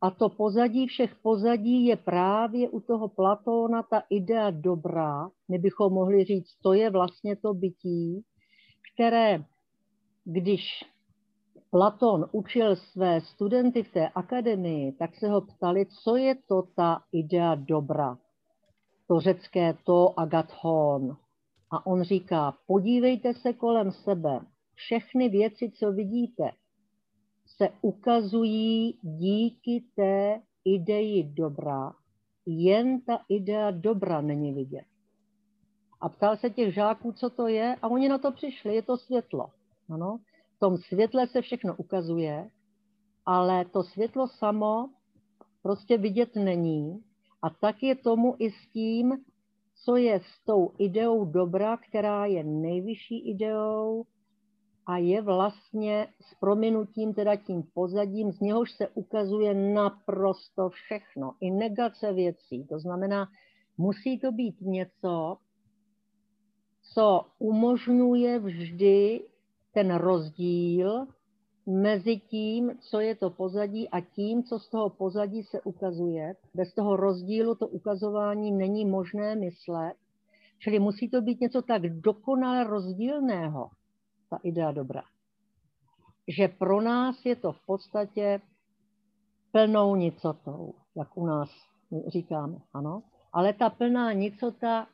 A 0.00 0.10
to 0.10 0.28
pozadí 0.28 0.86
všech 0.86 1.14
pozadí 1.22 1.86
je 1.86 1.96
právě 1.96 2.68
u 2.68 2.80
toho 2.80 3.08
Platóna 3.08 3.82
ta 3.82 4.02
idea 4.10 4.50
dobrá. 4.50 5.28
My 5.48 5.58
bychom 5.58 5.92
mohli 5.92 6.24
říct, 6.24 6.54
to 6.62 6.72
je 6.72 6.90
vlastně 6.90 7.36
to 7.36 7.54
bytí, 7.54 8.24
které, 8.94 9.44
když 10.24 10.91
Platón 11.72 12.28
učil 12.32 12.76
své 12.76 13.20
studenty 13.20 13.82
v 13.82 13.92
té 13.92 14.08
akademii, 14.08 14.92
tak 14.92 15.14
se 15.14 15.28
ho 15.28 15.40
ptali, 15.40 15.86
co 16.04 16.16
je 16.16 16.34
to 16.48 16.62
ta 16.76 17.02
idea 17.12 17.54
dobra 17.54 18.18
to 19.12 19.20
řecké 19.20 19.76
to 19.84 20.20
agathon. 20.20 21.16
A 21.70 21.86
on 21.86 22.02
říká, 22.02 22.54
podívejte 22.66 23.34
se 23.34 23.52
kolem 23.52 23.92
sebe. 23.92 24.40
Všechny 24.74 25.28
věci, 25.28 25.70
co 25.70 25.92
vidíte, 25.92 26.50
se 27.46 27.68
ukazují 27.82 28.98
díky 29.02 29.84
té 29.96 30.40
ideji 30.64 31.24
dobra. 31.24 31.92
Jen 32.46 33.00
ta 33.00 33.20
idea 33.28 33.70
dobra 33.70 34.20
není 34.20 34.52
vidět. 34.52 34.84
A 36.00 36.08
ptal 36.08 36.36
se 36.36 36.50
těch 36.50 36.74
žáků, 36.74 37.12
co 37.12 37.30
to 37.30 37.46
je, 37.46 37.76
a 37.82 37.88
oni 37.88 38.08
na 38.08 38.18
to 38.18 38.32
přišli, 38.32 38.74
je 38.74 38.82
to 38.82 38.96
světlo. 38.96 39.50
Ano? 39.90 40.18
Tom 40.62 40.78
světle 40.78 41.26
se 41.26 41.42
všechno 41.42 41.76
ukazuje, 41.76 42.50
ale 43.26 43.64
to 43.64 43.82
světlo 43.82 44.28
samo 44.28 44.88
prostě 45.62 45.98
vidět 45.98 46.36
není, 46.36 47.04
a 47.42 47.50
tak 47.50 47.82
je 47.82 47.94
tomu 47.94 48.36
i 48.38 48.50
s 48.50 48.68
tím, 48.72 49.24
co 49.84 49.96
je 49.96 50.20
s 50.20 50.44
tou 50.44 50.72
ideou 50.78 51.24
dobra, 51.24 51.76
která 51.76 52.26
je 52.26 52.44
nejvyšší 52.44 53.30
ideou 53.30 54.04
a 54.86 54.96
je 54.96 55.22
vlastně 55.22 56.06
s 56.20 56.34
prominutím, 56.40 57.14
teda 57.14 57.36
tím 57.36 57.62
pozadím, 57.74 58.32
z 58.32 58.40
něhož 58.40 58.72
se 58.72 58.88
ukazuje 58.88 59.54
naprosto 59.54 60.68
všechno, 60.68 61.34
i 61.40 61.50
negace 61.50 62.12
věcí. 62.12 62.66
To 62.66 62.78
znamená, 62.78 63.28
musí 63.78 64.18
to 64.18 64.32
být 64.32 64.60
něco, 64.60 65.36
co 66.94 67.26
umožňuje 67.38 68.38
vždy 68.38 69.20
ten 69.74 69.94
rozdíl 69.94 71.06
mezi 71.66 72.16
tím, 72.16 72.78
co 72.80 73.00
je 73.00 73.14
to 73.14 73.30
pozadí 73.30 73.88
a 73.88 74.00
tím, 74.00 74.42
co 74.42 74.58
z 74.58 74.68
toho 74.68 74.90
pozadí 74.90 75.42
se 75.42 75.60
ukazuje. 75.60 76.36
Bez 76.54 76.74
toho 76.74 76.96
rozdílu 76.96 77.54
to 77.54 77.68
ukazování 77.68 78.52
není 78.52 78.84
možné 78.84 79.34
myslet, 79.34 79.94
čili 80.58 80.78
musí 80.78 81.08
to 81.10 81.20
být 81.20 81.40
něco 81.40 81.62
tak 81.62 81.82
dokonale 81.82 82.64
rozdílného, 82.64 83.70
ta 84.30 84.38
idea 84.42 84.72
dobra, 84.72 85.02
že 86.28 86.48
pro 86.48 86.80
nás 86.80 87.24
je 87.24 87.36
to 87.36 87.52
v 87.52 87.66
podstatě 87.66 88.40
plnou 89.52 89.96
nicotou, 89.96 90.74
jak 90.96 91.16
u 91.16 91.26
nás 91.26 91.50
říkáme, 92.06 92.58
ano. 92.74 93.02
Ale 93.32 93.52
ta 93.52 93.70
plná 93.70 94.12
nicota, 94.12 94.86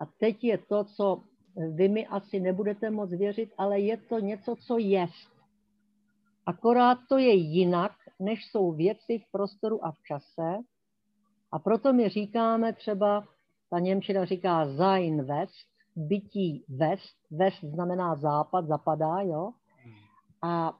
a 0.00 0.06
teď 0.06 0.44
je 0.44 0.58
to, 0.58 0.84
co 0.84 1.22
vy 1.56 1.88
mi 1.88 2.06
asi 2.06 2.40
nebudete 2.40 2.90
moc 2.90 3.10
věřit, 3.10 3.52
ale 3.58 3.80
je 3.80 3.96
to 3.96 4.18
něco, 4.18 4.56
co 4.56 4.78
jest. 4.78 5.32
Akorát 6.46 6.98
to 7.08 7.18
je 7.18 7.34
jinak, 7.34 7.92
než 8.20 8.46
jsou 8.46 8.72
věci 8.72 9.18
v 9.18 9.32
prostoru 9.32 9.84
a 9.84 9.92
v 9.92 10.02
čase. 10.02 10.58
A 11.52 11.58
proto 11.58 11.92
my 11.92 12.08
říkáme 12.08 12.72
třeba, 12.72 13.28
ta 13.70 13.78
Němčina 13.78 14.24
říká 14.24 14.76
sein 14.76 15.24
West, 15.24 15.66
bytí 15.96 16.64
West, 16.68 17.16
West 17.30 17.64
znamená 17.64 18.16
západ, 18.16 18.66
zapadá, 18.66 19.20
jo. 19.20 19.52
A 20.42 20.78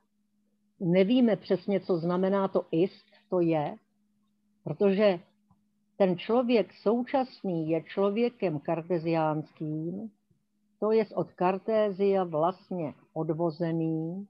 nevíme 0.81 1.37
přesně, 1.37 1.81
co 1.81 1.99
znamená 1.99 2.49
to 2.49 2.67
ist, 2.71 3.07
to 3.29 3.41
je, 3.41 3.76
Protože 4.64 5.19
ten 5.97 6.19
člověk 6.19 6.73
současný 6.75 7.71
je 7.71 7.83
člověkem 7.83 8.61
karteziánským, 8.61 10.11
to 10.83 10.93
je 10.93 11.07
od 11.15 11.33
kartézia 11.33 12.25
vlastně 12.25 12.95
odvozený 13.12 14.27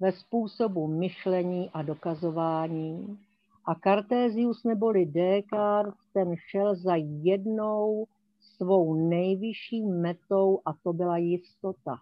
ve 0.00 0.12
způsobu 0.12 0.86
myšlení 0.86 1.70
a 1.70 1.82
dokazování. 1.82 3.18
A 3.64 3.74
Kartézius 3.74 4.64
neboli 4.64 5.06
Descartes, 5.06 5.94
ten 6.12 6.34
šel 6.50 6.76
za 6.76 6.96
jednou 7.22 8.06
svou 8.40 9.08
nejvyšší 9.08 9.82
metou 9.82 10.60
a 10.64 10.72
to 10.82 10.92
byla 10.92 11.16
jistota. 11.16 11.96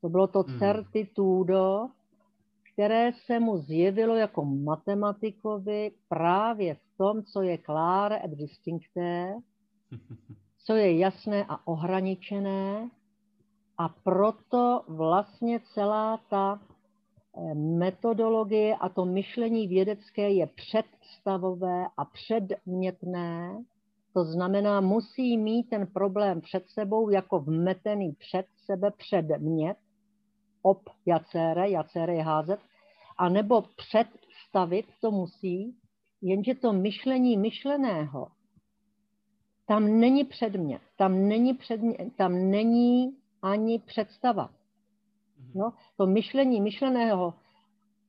To 0.00 0.08
bylo 0.08 0.26
to 0.26 0.42
hmm. 0.42 0.58
certitudo, 0.58 1.88
které 2.72 3.12
se 3.26 3.40
mu 3.40 3.58
zjevilo 3.58 4.16
jako 4.16 4.44
matematikovi 4.44 5.90
právě 6.08 6.74
v 6.74 6.96
tom, 6.96 7.22
co 7.22 7.42
je 7.42 7.58
clare 7.58 8.24
et 8.24 8.30
distincté, 8.30 9.34
co 10.64 10.76
je 10.76 10.98
jasné 10.98 11.44
a 11.48 11.66
ohraničené. 11.66 12.90
A 13.78 13.88
proto 13.88 14.84
vlastně 14.88 15.60
celá 15.74 16.16
ta 16.30 16.60
eh, 16.60 17.54
metodologie 17.54 18.76
a 18.76 18.88
to 18.88 19.04
myšlení 19.04 19.68
vědecké 19.68 20.30
je 20.30 20.46
představové 20.46 21.86
a 21.96 22.04
předmětné. 22.04 23.64
To 24.12 24.24
znamená, 24.24 24.80
musí 24.80 25.38
mít 25.38 25.70
ten 25.70 25.86
problém 25.86 26.40
před 26.40 26.64
sebou 26.68 27.10
jako 27.10 27.40
vmetený 27.40 28.12
před 28.12 28.46
sebe 28.64 28.90
předmět, 28.90 29.76
ob 30.62 30.82
jacere, 31.06 31.70
jacere 31.70 32.14
je 32.14 32.22
házet, 32.22 32.60
anebo 33.18 33.62
představit 33.62 34.86
to 35.00 35.10
musí, 35.10 35.76
jenže 36.22 36.54
to 36.54 36.72
myšlení 36.72 37.36
myšleného, 37.36 38.28
tam 39.66 40.00
není 40.00 40.24
předmět, 40.24 40.82
tam 40.96 41.28
není, 41.28 41.54
předmět, 41.54 42.16
tam 42.16 42.50
není 42.50 43.16
ani 43.42 43.78
představa. 43.78 44.50
Mhm. 45.38 45.52
No, 45.54 45.72
to 45.96 46.06
myšlení 46.06 46.60
myšleného, 46.60 47.34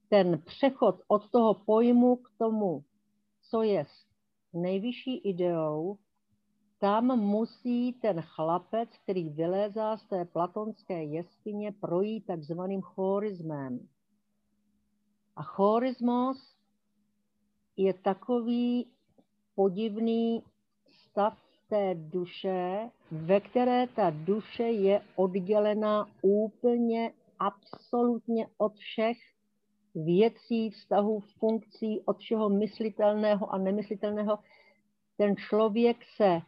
ten 0.10 0.42
přechod 0.46 1.02
od 1.08 1.32
toho 1.32 1.54
pojmu 1.54 2.16
k 2.16 2.32
tomu, 2.38 2.84
co 3.50 3.62
je 3.62 3.86
nejvyšší 4.54 5.18
ideou, 5.18 5.98
tam 6.80 7.20
musí 7.20 7.94
ten 7.94 8.22
chlapec, 8.22 8.90
který 9.04 9.30
vylézá 9.30 9.98
z 9.98 10.06
té 10.06 10.26
platonské 10.26 11.04
jeskyně, 11.04 11.72
projít 11.72 12.26
takzvaným 12.26 12.82
chorismem. 12.82 13.88
A 15.36 15.44
chorismos 15.44 16.56
je 17.78 17.94
takový 17.94 18.92
podivný 19.56 20.44
stav 20.88 21.45
té 21.70 21.96
duše, 21.96 22.90
ve 23.12 23.40
které 23.40 23.88
ta 23.88 24.10
duše 24.10 24.64
je 24.64 25.02
oddělená 25.16 26.08
úplně 26.22 27.12
absolutně 27.40 28.48
od 28.58 28.76
všech 28.76 29.18
věcí, 29.96 30.70
vztahů, 30.70 31.20
funkcí, 31.20 32.02
od 32.06 32.18
všeho 32.18 32.50
myslitelného 32.50 33.54
a 33.54 33.58
nemyslitelného. 33.58 34.40
Ten 35.18 35.36
člověk 35.36 35.98
se 36.16 36.42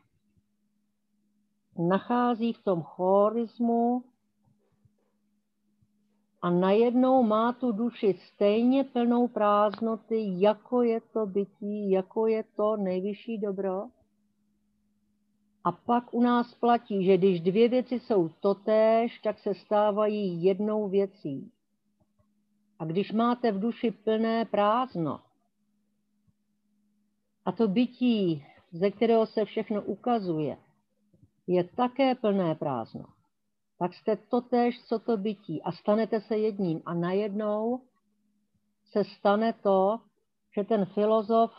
nachází 1.90 2.54
v 2.54 2.64
tom 2.64 2.82
chorismu 2.82 4.04
a 6.42 6.50
najednou 6.50 7.24
má 7.24 7.54
tu 7.54 7.72
duši 7.72 8.14
stejně 8.14 8.84
plnou 8.84 9.28
prázdnoty, 9.28 10.26
jako 10.28 10.82
je 10.82 11.02
to 11.02 11.26
bytí, 11.26 11.92
jako 11.92 12.28
je 12.28 12.44
to 12.44 12.78
nejvyšší 12.78 13.38
dobro. 13.38 13.84
A 15.64 15.72
pak 15.72 16.14
u 16.14 16.22
nás 16.22 16.54
platí, 16.54 17.06
že 17.06 17.18
když 17.18 17.42
dvě 17.42 17.70
věci 17.70 18.00
jsou 18.00 18.30
totéž, 18.30 19.20
tak 19.20 19.40
se 19.40 19.54
stávají 19.54 20.44
jednou 20.44 20.90
věcí. 20.90 21.52
A 22.80 22.86
když 22.86 23.12
máte 23.12 23.52
v 23.52 23.60
duši 23.60 23.92
plné 23.92 24.46
prázdno, 24.46 25.20
a 27.46 27.52
to 27.52 27.68
bytí, 27.68 28.46
ze 28.72 28.92
kterého 28.92 29.26
se 29.26 29.46
všechno 29.46 29.82
ukazuje, 29.82 30.58
je 31.48 31.64
také 31.64 32.16
plné 32.16 32.56
prázdno, 32.56 33.06
tak 33.80 33.94
jste 33.94 34.16
totéž, 34.16 34.86
co 34.86 35.00
to 35.00 35.18
bytí 35.18 35.64
a 35.64 35.72
stanete 35.72 36.22
se 36.22 36.38
jedním. 36.38 36.82
A 36.86 36.94
najednou 36.94 37.82
se 38.92 39.04
stane 39.04 39.54
to, 39.54 40.00
že 40.58 40.64
ten 40.64 40.86
filozof 40.86 41.52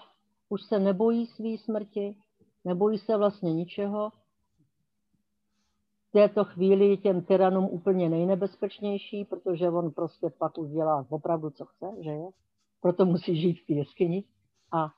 už 0.48 0.62
se 0.62 0.78
nebojí 0.78 1.26
svý 1.26 1.58
smrti, 1.58 2.16
nebojí 2.68 2.98
se 2.98 3.16
vlastně 3.16 3.52
ničeho. 3.52 4.10
V 6.08 6.12
této 6.12 6.44
chvíli 6.44 6.88
je 6.88 6.96
těm 6.96 7.22
tyranům 7.22 7.64
úplně 7.64 8.08
nejnebezpečnější, 8.08 9.24
protože 9.24 9.70
on 9.70 9.90
prostě 9.90 10.30
pak 10.38 10.58
už 10.58 10.70
dělá 10.70 11.06
opravdu, 11.08 11.50
co 11.50 11.64
chce, 11.64 11.86
že 12.00 12.10
jo? 12.10 12.30
Proto 12.80 13.06
musí 13.06 13.40
žít 13.40 13.60
v 13.60 13.66
té 13.66 13.72
jeskyni 13.72 14.24
a 14.72 14.92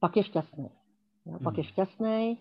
pak 0.00 0.16
je 0.16 0.24
šťastný. 0.24 0.70
Jo? 1.26 1.38
Pak 1.44 1.56
je 1.56 1.62
hmm. 1.62 1.72
šťastný 1.72 2.38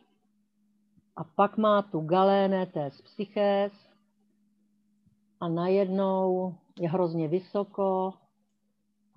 a 1.15 1.23
pak 1.23 1.57
má 1.57 1.81
tu 1.81 2.01
galéne 2.01 2.65
té 2.65 2.89
psychés 3.03 3.73
a 5.39 5.47
najednou 5.47 6.55
je 6.79 6.89
hrozně 6.89 7.27
vysoko, 7.27 8.13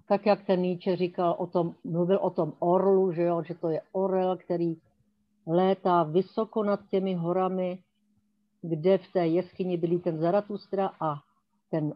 tak 0.08 0.26
jak 0.26 0.46
ten 0.46 0.62
Nietzsche 0.62 0.96
říkal 0.96 1.36
o 1.38 1.46
tom, 1.46 1.74
mluvil 1.84 2.18
o 2.22 2.30
tom 2.30 2.52
orlu, 2.58 3.12
že, 3.12 3.22
jo, 3.22 3.42
že 3.42 3.54
to 3.54 3.68
je 3.68 3.82
orel, 3.92 4.36
který 4.36 4.76
létá 5.46 6.02
vysoko 6.02 6.64
nad 6.64 6.80
těmi 6.90 7.14
horami, 7.14 7.82
kde 8.62 8.98
v 8.98 9.12
té 9.12 9.26
jeskyni 9.26 9.76
byli 9.76 9.98
ten 9.98 10.18
Zaratustra 10.18 10.90
a 11.00 11.14
ten 11.70 11.94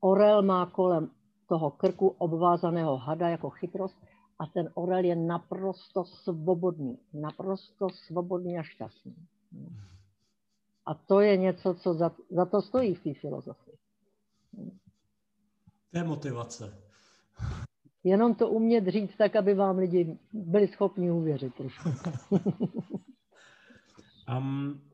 orel 0.00 0.42
má 0.42 0.66
kolem 0.66 1.10
toho 1.48 1.70
krku 1.70 2.08
obvázaného 2.08 2.96
hada 2.96 3.28
jako 3.28 3.50
chytrost 3.50 3.96
a 4.38 4.46
ten 4.46 4.70
orel 4.74 5.04
je 5.04 5.16
naprosto 5.16 6.04
svobodný, 6.04 6.98
naprosto 7.12 7.88
svobodný 7.90 8.58
a 8.58 8.62
šťastný. 8.62 9.14
A 10.86 10.94
to 10.94 11.20
je 11.20 11.36
něco, 11.36 11.74
co 11.74 11.94
za, 11.94 12.10
za 12.30 12.44
to 12.44 12.62
stojí 12.62 12.94
v 12.94 13.02
té 13.02 13.14
filozofii. 13.14 13.76
To 15.90 15.98
je 15.98 16.04
motivace. 16.04 16.91
Jenom 18.04 18.34
to 18.34 18.48
umět 18.48 18.86
říct 18.86 19.16
tak, 19.16 19.36
aby 19.36 19.54
vám 19.54 19.78
lidi 19.78 20.18
byli 20.32 20.68
schopni 20.68 21.10
uvěřit 21.10 21.60
um, 24.28 24.82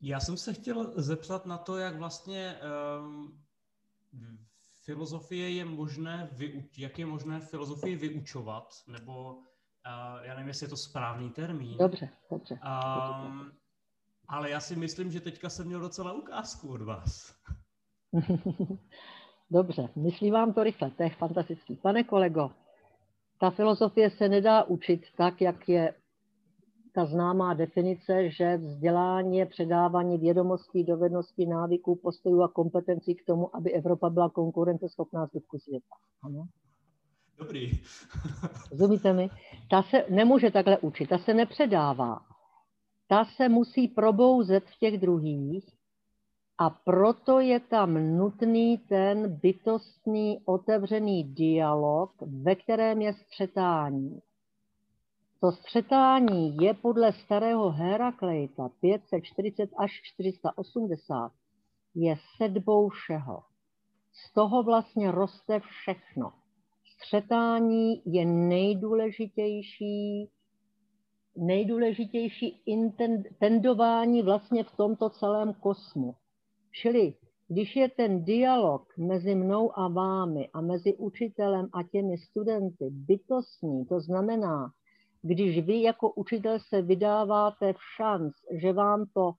já 0.00 0.20
jsem 0.20 0.36
se 0.36 0.52
chtěl 0.52 0.92
zeptat 1.00 1.46
na 1.46 1.58
to, 1.58 1.76
jak 1.76 1.96
vlastně 1.96 2.56
um, 3.00 3.38
filozofie 4.84 5.50
je 5.50 5.64
možné, 5.64 6.30
vyuč- 6.32 6.78
jak 6.78 6.98
je 6.98 7.06
možné 7.06 7.40
filozofii 7.40 7.96
vyučovat, 7.96 8.74
nebo 8.86 9.34
uh, 9.34 9.42
já 10.22 10.34
nevím, 10.34 10.48
jestli 10.48 10.64
je 10.64 10.70
to 10.70 10.76
správný 10.76 11.30
termín. 11.30 11.78
Dobře, 11.78 12.08
dobře. 12.30 12.54
Um, 12.54 13.52
ale 14.28 14.50
já 14.50 14.60
si 14.60 14.76
myslím, 14.76 15.10
že 15.10 15.20
teďka 15.20 15.48
jsem 15.48 15.66
měl 15.66 15.80
docela 15.80 16.12
ukázku 16.12 16.68
od 16.72 16.82
vás. 16.82 17.34
Dobře, 19.54 19.88
myslím 19.96 20.32
vám 20.32 20.52
to 20.52 20.62
rychle, 20.62 20.90
to 20.90 21.02
je 21.02 21.10
fantastický. 21.10 21.76
Pane 21.76 22.04
kolego, 22.04 22.50
ta 23.40 23.50
filozofie 23.50 24.10
se 24.10 24.28
nedá 24.28 24.64
učit 24.64 25.00
tak, 25.16 25.40
jak 25.40 25.68
je 25.68 25.94
ta 26.94 27.06
známá 27.06 27.54
definice, 27.54 28.30
že 28.30 28.56
vzdělání 28.56 29.38
je 29.38 29.46
předávání 29.46 30.18
vědomostí, 30.18 30.84
dovedností, 30.84 31.46
návyků, 31.46 31.96
postojů 32.02 32.42
a 32.42 32.48
kompetencí 32.48 33.14
k 33.14 33.24
tomu, 33.26 33.56
aby 33.56 33.72
Evropa 33.72 34.10
byla 34.10 34.30
konkurenceschopná 34.30 35.26
zbytku 35.26 35.58
světa. 35.58 35.94
Ano? 36.22 36.46
Dobrý. 37.38 37.70
Rozumíte 38.70 39.12
mi? 39.12 39.30
Ta 39.70 39.82
se 39.82 40.04
nemůže 40.10 40.50
takhle 40.50 40.78
učit, 40.78 41.08
ta 41.08 41.18
se 41.18 41.34
nepředává. 41.34 42.20
Ta 43.08 43.24
se 43.24 43.48
musí 43.48 43.88
probouzet 43.88 44.64
v 44.64 44.78
těch 44.78 45.00
druhých 45.00 45.74
a 46.58 46.70
proto 46.70 47.40
je 47.40 47.60
tam 47.60 48.16
nutný 48.16 48.78
ten 48.78 49.40
bytostný 49.40 50.40
otevřený 50.44 51.24
dialog, 51.24 52.12
ve 52.20 52.54
kterém 52.54 53.02
je 53.02 53.14
střetání. 53.14 54.20
To 55.40 55.52
střetání 55.52 56.56
je 56.56 56.74
podle 56.74 57.12
starého 57.12 57.70
Heraklejta 57.70 58.68
540 58.80 59.70
až 59.78 60.00
480 60.02 61.32
je 61.94 62.16
sedbou 62.36 62.88
všeho. 62.88 63.42
Z 64.12 64.32
toho 64.32 64.62
vlastně 64.62 65.10
roste 65.10 65.60
všechno. 65.60 66.32
Střetání 66.84 68.02
je 68.06 68.26
nejdůležitější, 68.26 70.30
nejdůležitější 71.36 72.62
intendování 72.66 74.22
vlastně 74.22 74.64
v 74.64 74.76
tomto 74.76 75.10
celém 75.10 75.54
kosmu. 75.54 76.14
Čili 76.74 77.14
když 77.48 77.76
je 77.76 77.88
ten 77.88 78.24
dialog 78.24 78.92
mezi 78.98 79.34
mnou 79.34 79.78
a 79.78 79.88
vámi 79.88 80.48
a 80.52 80.60
mezi 80.60 80.94
učitelem 80.94 81.68
a 81.72 81.82
těmi 81.82 82.18
studenty 82.18 82.90
bytostný, 82.90 83.86
to 83.86 84.00
znamená, 84.00 84.72
když 85.22 85.66
vy 85.66 85.82
jako 85.82 86.10
učitel 86.10 86.58
se 86.58 86.82
vydáváte 86.82 87.72
v 87.72 87.78
šanc, 87.96 88.34
že 88.50 88.72
vám 88.72 89.06
to 89.14 89.32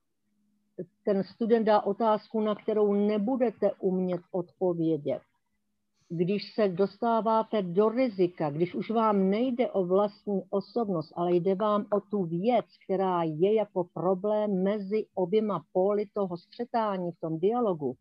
ten 1.04 1.24
student 1.24 1.66
dá 1.66 1.80
otázku, 1.80 2.40
na 2.40 2.54
kterou 2.54 2.94
nebudete 2.94 3.72
umět 3.80 4.20
odpovědět, 4.32 5.22
když 6.08 6.54
se 6.54 6.68
dostáváte 6.68 7.62
do 7.62 7.88
rizika, 7.88 8.50
když 8.50 8.74
už 8.74 8.90
vám 8.90 9.30
nejde 9.30 9.70
o 9.70 9.84
vlastní 9.84 10.42
osobnost, 10.50 11.12
ale 11.16 11.36
jde 11.36 11.54
vám 11.54 11.86
o 11.92 12.00
tu 12.00 12.24
věc, 12.24 12.66
která 12.84 13.22
je 13.22 13.54
jako 13.54 13.84
problém 13.84 14.62
mezi 14.62 15.06
oběma 15.14 15.64
póly 15.72 16.06
toho 16.14 16.36
střetání 16.36 17.12
v 17.12 17.20
tom 17.20 17.38
dialogu, 17.38 17.96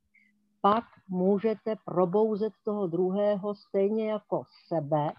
pak 0.62 0.84
můžete 1.10 1.76
probouzet 1.86 2.54
toho 2.64 2.88
druhého 2.88 3.56
stejně 3.56 4.12
jako 4.12 4.44
sebe. 4.68 5.14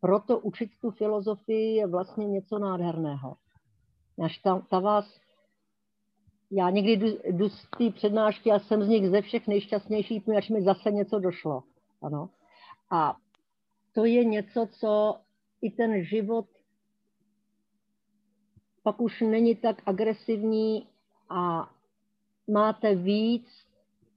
Proto 0.00 0.38
učit 0.38 0.70
tu 0.80 0.90
filozofii 0.90 1.76
je 1.76 1.86
vlastně 1.86 2.26
něco 2.26 2.58
nádherného. 2.58 3.36
Až 4.24 4.38
ta, 4.38 4.66
ta 4.70 4.78
vás, 4.78 5.20
já 6.50 6.70
někdy 6.70 6.92
jdu, 6.92 7.06
jdu 7.24 7.48
z 7.48 7.66
té 7.78 7.90
přednášky 7.90 8.52
a 8.52 8.58
jsem 8.58 8.82
z 8.82 8.88
nich 8.88 9.10
ze 9.10 9.22
všech 9.22 9.48
nejšťastnější, 9.48 10.24
až 10.36 10.48
mi 10.48 10.62
zase 10.62 10.90
něco 10.90 11.18
došlo. 11.18 11.62
Ano. 12.02 12.30
A 12.90 13.16
to 13.94 14.04
je 14.04 14.24
něco, 14.24 14.68
co 14.72 15.20
i 15.62 15.70
ten 15.70 16.04
život 16.04 16.46
pak 18.82 19.00
už 19.00 19.20
není 19.20 19.56
tak 19.56 19.82
agresivní 19.86 20.86
a 21.28 21.70
máte 22.48 22.94
víc, 22.94 23.46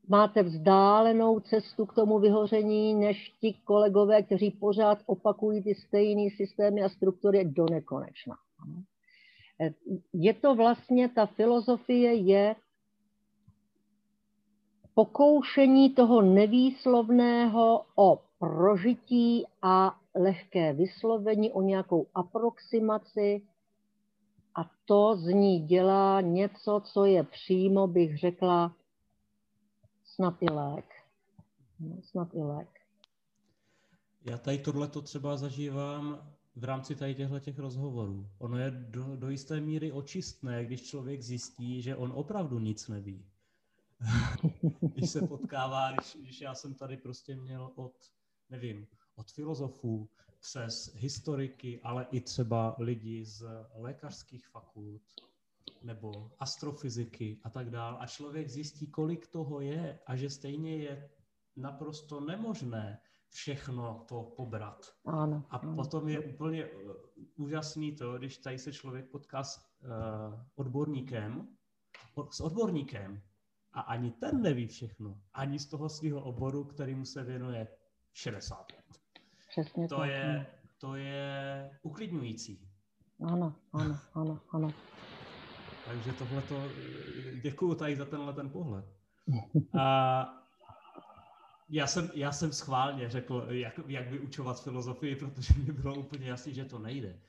máte 0.08 0.44
vzdálenou 0.44 1.40
cestu 1.40 1.86
k 1.86 1.94
tomu 1.94 2.20
vyhoření, 2.20 2.96
než 2.96 3.30
ti 3.30 3.54
kolegové, 3.64 4.24
kteří 4.24 4.52
pořád 4.52 5.00
opakují 5.06 5.64
ty 5.64 5.76
stejné 5.76 6.30
systémy 6.38 6.84
a 6.84 6.90
struktury 6.90 7.46
do 7.46 7.66
nekonečna. 7.72 8.36
Je 10.14 10.34
to 10.34 10.56
vlastně, 10.56 11.10
ta 11.10 11.26
filozofie 11.26 12.14
je 12.14 12.56
pokoušení 14.94 15.90
toho 15.90 16.22
nevýslovného 16.22 17.86
o 17.96 18.20
prožití 18.40 19.46
a 19.62 20.00
lehké 20.16 20.74
vyslovení, 20.74 21.52
o 21.52 21.62
nějakou 21.62 22.08
aproximaci 22.16 23.42
a 24.56 24.72
to 24.86 25.16
z 25.16 25.28
ní 25.28 25.60
dělá 25.60 26.22
něco, 26.22 26.82
co 26.86 27.06
je 27.06 27.24
přímo, 27.24 27.88
bych 27.88 28.18
řekla, 28.18 28.76
snad 30.06 30.36
i 30.42 30.52
lék. 30.52 30.86
No, 31.80 31.96
snad 32.02 32.28
i 32.34 32.44
lék. 32.44 32.70
Já 34.26 34.38
tady 34.38 34.58
tohle 34.58 34.88
to 34.88 35.02
třeba 35.02 35.38
zažívám 35.38 36.34
v 36.56 36.64
rámci 36.64 36.96
tady 36.96 37.16
těchto 37.16 37.40
těch 37.40 37.60
rozhovorů. 37.60 38.28
Ono 38.38 38.58
je 38.58 38.72
do, 38.72 39.16
do 39.16 39.30
jisté 39.30 39.62
míry 39.62 39.92
očistné, 39.92 40.66
když 40.66 40.84
člověk 40.84 41.22
zjistí, 41.22 41.82
že 41.82 41.96
on 41.96 42.12
opravdu 42.16 42.60
nic 42.60 42.88
neví. 42.88 43.26
když 44.82 45.10
se 45.10 45.28
potkává, 45.28 45.92
když, 45.92 46.18
když 46.22 46.42
já 46.42 46.56
jsem 46.56 46.74
tady 46.74 46.98
prostě 46.98 47.36
měl 47.36 47.72
od, 47.76 47.94
nevím, 48.50 48.88
od 49.16 49.32
filozofů 49.32 50.10
přes 50.40 50.96
historiky, 50.96 51.82
ale 51.84 52.08
i 52.12 52.22
třeba 52.22 52.76
lidi 52.80 53.26
z 53.26 53.46
lékařských 53.76 54.48
fakult 54.48 55.02
nebo 55.82 56.32
astrofyziky 56.40 57.42
a 57.44 57.50
tak 57.50 57.70
dále. 57.70 57.98
A 58.00 58.06
člověk 58.08 58.50
zjistí, 58.50 58.88
kolik 58.88 59.28
toho 59.28 59.62
je 59.62 60.00
a 60.06 60.16
že 60.16 60.30
stejně 60.30 60.78
je 60.78 61.10
naprosto 61.56 62.20
nemožné 62.20 63.02
všechno 63.30 64.06
to 64.08 64.24
pobrat. 64.24 64.94
Ano, 65.06 65.46
a 65.50 65.58
ano. 65.58 65.76
potom 65.76 66.08
je 66.10 66.20
úplně 66.20 66.70
úžasný 67.36 67.96
to, 67.96 68.18
když 68.18 68.38
tady 68.38 68.60
se 68.60 68.74
člověk 68.74 69.10
potká 69.12 69.44
s 69.44 69.58
uh, 69.58 70.40
odborníkem, 70.56 71.48
s 72.32 72.40
odborníkem, 72.40 73.22
a 73.74 73.82
ani 73.82 74.12
ten 74.12 74.42
neví 74.42 74.68
všechno. 74.68 75.18
Ani 75.34 75.60
z 75.60 75.66
toho 75.66 75.90
svého 75.90 76.22
oboru, 76.22 76.64
který 76.64 76.96
mu 76.96 77.06
se 77.06 77.24
věnuje 77.24 77.68
60 78.14 78.72
let. 78.72 79.00
Přesně 79.50 79.88
to 79.88 79.98
tak. 79.98 80.10
Je, 80.10 80.48
to 80.78 80.96
je 80.96 81.70
uklidňující. 81.82 82.68
Ano, 83.28 83.56
ano, 83.74 84.00
ano, 84.14 84.40
ano. 84.52 84.74
Takže 85.86 86.14
tohle 86.14 86.42
to, 86.42 86.68
děkuju 87.42 87.76
tady 87.76 87.96
za 87.96 88.06
tenhle 88.06 88.34
ten 88.34 88.50
pohled. 88.50 88.86
A 89.80 90.44
já 91.70 91.88
jsem, 91.88 92.10
já 92.14 92.32
jsem 92.32 92.52
schválně 92.52 93.10
řekl, 93.10 93.48
jak, 93.50 93.80
jak 93.88 94.12
vyučovat 94.12 94.64
filozofii, 94.64 95.16
protože 95.16 95.54
mi 95.54 95.74
bylo 95.74 95.96
úplně 95.96 96.28
jasné, 96.28 96.54
že 96.54 96.66
to 96.66 96.80
nejde. 96.80 97.20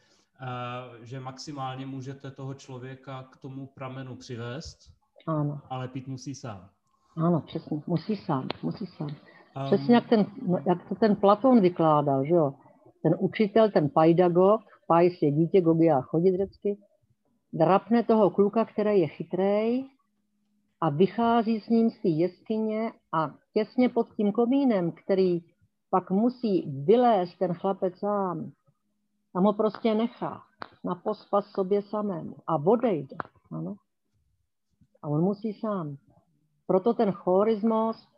A, 0.40 0.82
že 1.02 1.20
maximálně 1.20 1.86
můžete 1.86 2.30
toho 2.30 2.54
člověka 2.54 3.22
k 3.22 3.36
tomu 3.36 3.66
pramenu 3.66 4.16
přivést, 4.16 4.92
ano. 5.26 5.60
ale 5.70 5.88
pít 5.88 6.08
musí 6.08 6.34
sám. 6.34 6.68
Ano, 7.16 7.40
přesně, 7.40 7.82
musí 7.86 8.16
sám, 8.16 8.48
musí 8.62 8.86
sám. 8.86 9.08
Um, 9.08 9.66
přesně 9.66 9.94
jak, 9.94 10.08
ten, 10.08 10.26
jak 10.66 10.88
to 10.88 10.94
ten 10.94 11.16
Platón 11.16 11.60
vykládal, 11.60 12.24
že 12.24 12.34
jo? 12.34 12.54
Ten 13.02 13.14
učitel, 13.18 13.70
ten 13.70 13.88
pajdagog, 13.88 14.60
pajs 14.86 15.22
je 15.22 15.32
dítě, 15.32 15.60
gogy 15.60 15.90
a 15.90 16.00
chodit 16.00 16.36
řecky, 16.36 16.78
drapne 17.52 18.02
toho 18.02 18.30
kluka, 18.30 18.64
který 18.64 19.00
je 19.00 19.08
chytrej 19.08 19.84
a 20.80 20.90
vychází 20.90 21.60
s 21.60 21.68
ním 21.68 21.90
z 21.90 22.02
té 22.02 22.08
jeskyně 22.08 22.92
a 23.12 23.34
těsně 23.52 23.88
pod 23.88 24.08
tím 24.16 24.32
komínem, 24.32 24.92
který 24.92 25.40
pak 25.90 26.10
musí 26.10 26.82
vylézt 26.84 27.38
ten 27.38 27.54
chlapec 27.54 27.98
sám, 27.98 28.50
tam 29.32 29.44
ho 29.44 29.52
prostě 29.52 29.94
nechá 29.94 30.42
na 30.84 30.94
pospas 30.94 31.46
sobě 31.46 31.82
samému 31.82 32.36
a 32.46 32.56
odejde. 32.56 33.16
Ano? 33.52 33.74
A 35.04 35.08
on 35.08 35.20
musí 35.20 35.52
sám. 35.52 35.96
Proto 36.66 36.94
ten 36.94 37.12
chorismus 37.12 38.08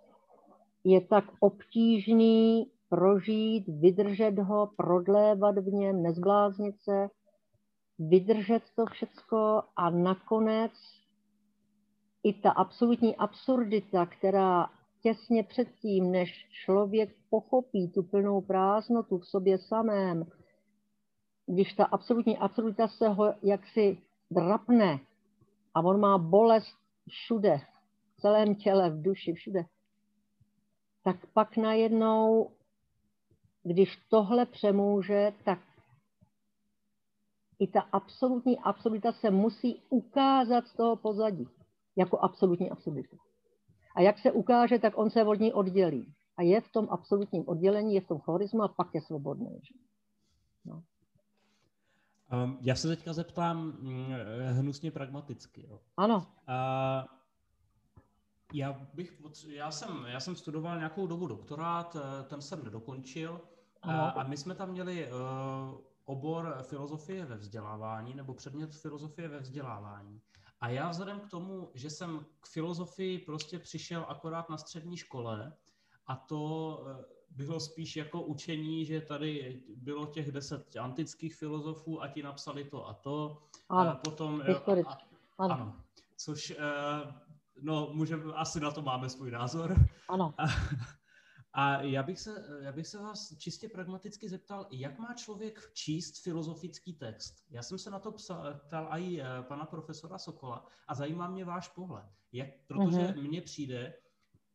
je 0.84 1.00
tak 1.00 1.24
obtížný 1.40 2.70
prožít, 2.88 3.68
vydržet 3.68 4.38
ho, 4.38 4.70
prodlévat 4.76 5.58
v 5.58 5.66
něm, 5.66 6.02
nezbláznit 6.02 6.74
se, 6.80 7.08
vydržet 7.98 8.62
to 8.76 8.86
všecko 8.86 9.62
a 9.76 9.90
nakonec 9.90 10.72
i 12.22 12.32
ta 12.32 12.50
absolutní 12.50 13.16
absurdita, 13.16 14.06
která 14.06 14.66
těsně 15.02 15.42
předtím, 15.42 16.12
než 16.12 16.48
člověk 16.64 17.16
pochopí 17.30 17.88
tu 17.88 18.02
plnou 18.02 18.40
prázdnotu 18.40 19.18
v 19.18 19.26
sobě 19.26 19.58
samém, 19.58 20.26
když 21.46 21.72
ta 21.72 21.84
absolutní 21.84 22.38
absurdita 22.38 22.88
se 22.88 23.08
ho 23.08 23.34
jaksi 23.42 23.98
drapne 24.30 25.00
a 25.76 25.80
on 25.80 26.00
má 26.00 26.18
bolest 26.18 26.76
všude, 27.08 27.60
v 28.16 28.20
celém 28.20 28.54
těle, 28.54 28.90
v 28.90 29.02
duši, 29.02 29.32
všude, 29.32 29.64
tak 31.04 31.26
pak 31.26 31.56
najednou, 31.56 32.50
když 33.62 33.96
tohle 34.08 34.46
přemůže, 34.46 35.32
tak 35.44 35.58
i 37.58 37.66
ta 37.66 37.80
absolutní 37.80 38.58
absurdita 38.58 39.12
se 39.12 39.30
musí 39.30 39.82
ukázat 39.88 40.66
z 40.66 40.76
toho 40.76 40.96
pozadí, 40.96 41.48
jako 41.96 42.18
absolutní 42.18 42.70
absurdita. 42.70 43.16
A 43.96 44.00
jak 44.00 44.18
se 44.18 44.32
ukáže, 44.32 44.78
tak 44.78 44.98
on 44.98 45.10
se 45.10 45.24
od 45.24 45.40
ní 45.40 45.52
oddělí. 45.52 46.14
A 46.36 46.42
je 46.42 46.60
v 46.60 46.72
tom 46.72 46.88
absolutním 46.90 47.48
oddělení, 47.48 47.94
je 47.94 48.00
v 48.00 48.08
tom 48.08 48.18
chorismu 48.18 48.62
a 48.62 48.68
pak 48.68 48.94
je 48.94 49.00
svobodný. 49.00 49.60
No. 50.64 50.82
Um, 52.32 52.58
já 52.60 52.74
se 52.74 52.88
teďka 52.88 53.12
zeptám 53.12 53.58
mm, 53.80 54.14
hnusně 54.52 54.90
pragmaticky. 54.90 55.66
Jo. 55.68 55.80
Ano. 55.96 56.16
Uh, 56.16 57.08
já, 58.52 58.72
bych, 58.94 59.22
já, 59.48 59.70
jsem, 59.70 60.04
já 60.06 60.20
jsem 60.20 60.36
studoval 60.36 60.76
nějakou 60.76 61.06
dobu 61.06 61.26
doktorát, 61.26 61.96
eh, 61.96 62.22
ten 62.22 62.42
jsem 62.42 62.64
nedokončil 62.64 63.40
ano. 63.82 64.18
a 64.18 64.22
my 64.22 64.36
jsme 64.36 64.54
tam 64.54 64.70
měli 64.70 65.12
uh, 65.12 65.18
obor 66.04 66.58
filozofie 66.62 67.24
ve 67.24 67.36
vzdělávání 67.36 68.14
nebo 68.14 68.34
předmět 68.34 68.74
filozofie 68.74 69.28
ve 69.28 69.40
vzdělávání. 69.40 70.20
A 70.60 70.68
já 70.68 70.90
vzhledem 70.90 71.20
k 71.20 71.30
tomu, 71.30 71.70
že 71.74 71.90
jsem 71.90 72.26
k 72.40 72.46
filozofii 72.46 73.18
prostě 73.18 73.58
přišel 73.58 74.06
akorát 74.08 74.50
na 74.50 74.58
střední 74.58 74.96
škole 74.96 75.52
a 76.06 76.16
to 76.16 76.84
eh, 76.86 77.04
bylo 77.36 77.60
spíš 77.60 77.96
jako 77.96 78.22
učení, 78.22 78.84
že 78.84 79.00
tady 79.00 79.62
bylo 79.76 80.06
těch 80.06 80.32
deset 80.32 80.76
antických 80.76 81.36
filozofů 81.36 82.02
a 82.02 82.08
ti 82.08 82.22
napsali 82.22 82.64
to 82.64 82.88
a 82.88 82.94
to. 82.94 83.42
Ano, 83.68 83.90
a 83.90 83.94
potom, 83.94 84.42
historicky. 84.46 85.04
Ano. 85.38 85.54
ano. 85.54 85.76
Což, 86.16 86.50
eh, 86.50 87.14
no, 87.62 87.90
můžeme, 87.92 88.32
asi 88.32 88.60
na 88.60 88.70
to 88.70 88.82
máme 88.82 89.08
svůj 89.08 89.30
názor. 89.30 89.76
Ano. 90.08 90.34
A, 90.38 90.44
a 91.52 91.82
já 91.82 92.02
bych, 92.02 92.20
se, 92.20 92.44
já 92.60 92.72
bych 92.72 92.86
se 92.86 92.98
vás 92.98 93.36
čistě 93.38 93.68
pragmaticky 93.68 94.28
zeptal, 94.28 94.66
jak 94.70 94.98
má 94.98 95.14
člověk 95.14 95.70
číst 95.72 96.22
filozofický 96.22 96.92
text? 96.92 97.34
Já 97.50 97.62
jsem 97.62 97.78
se 97.78 97.90
na 97.90 97.98
to 97.98 98.12
ptal 98.66 98.88
i 98.98 99.20
pana 99.42 99.64
profesora 99.66 100.18
Sokola 100.18 100.66
a 100.88 100.94
zajímá 100.94 101.28
mě 101.28 101.44
váš 101.44 101.68
pohled. 101.68 102.06
Jak, 102.32 102.48
protože 102.66 102.98
mm-hmm. 102.98 103.28
mně 103.28 103.42
přijde, 103.42 103.94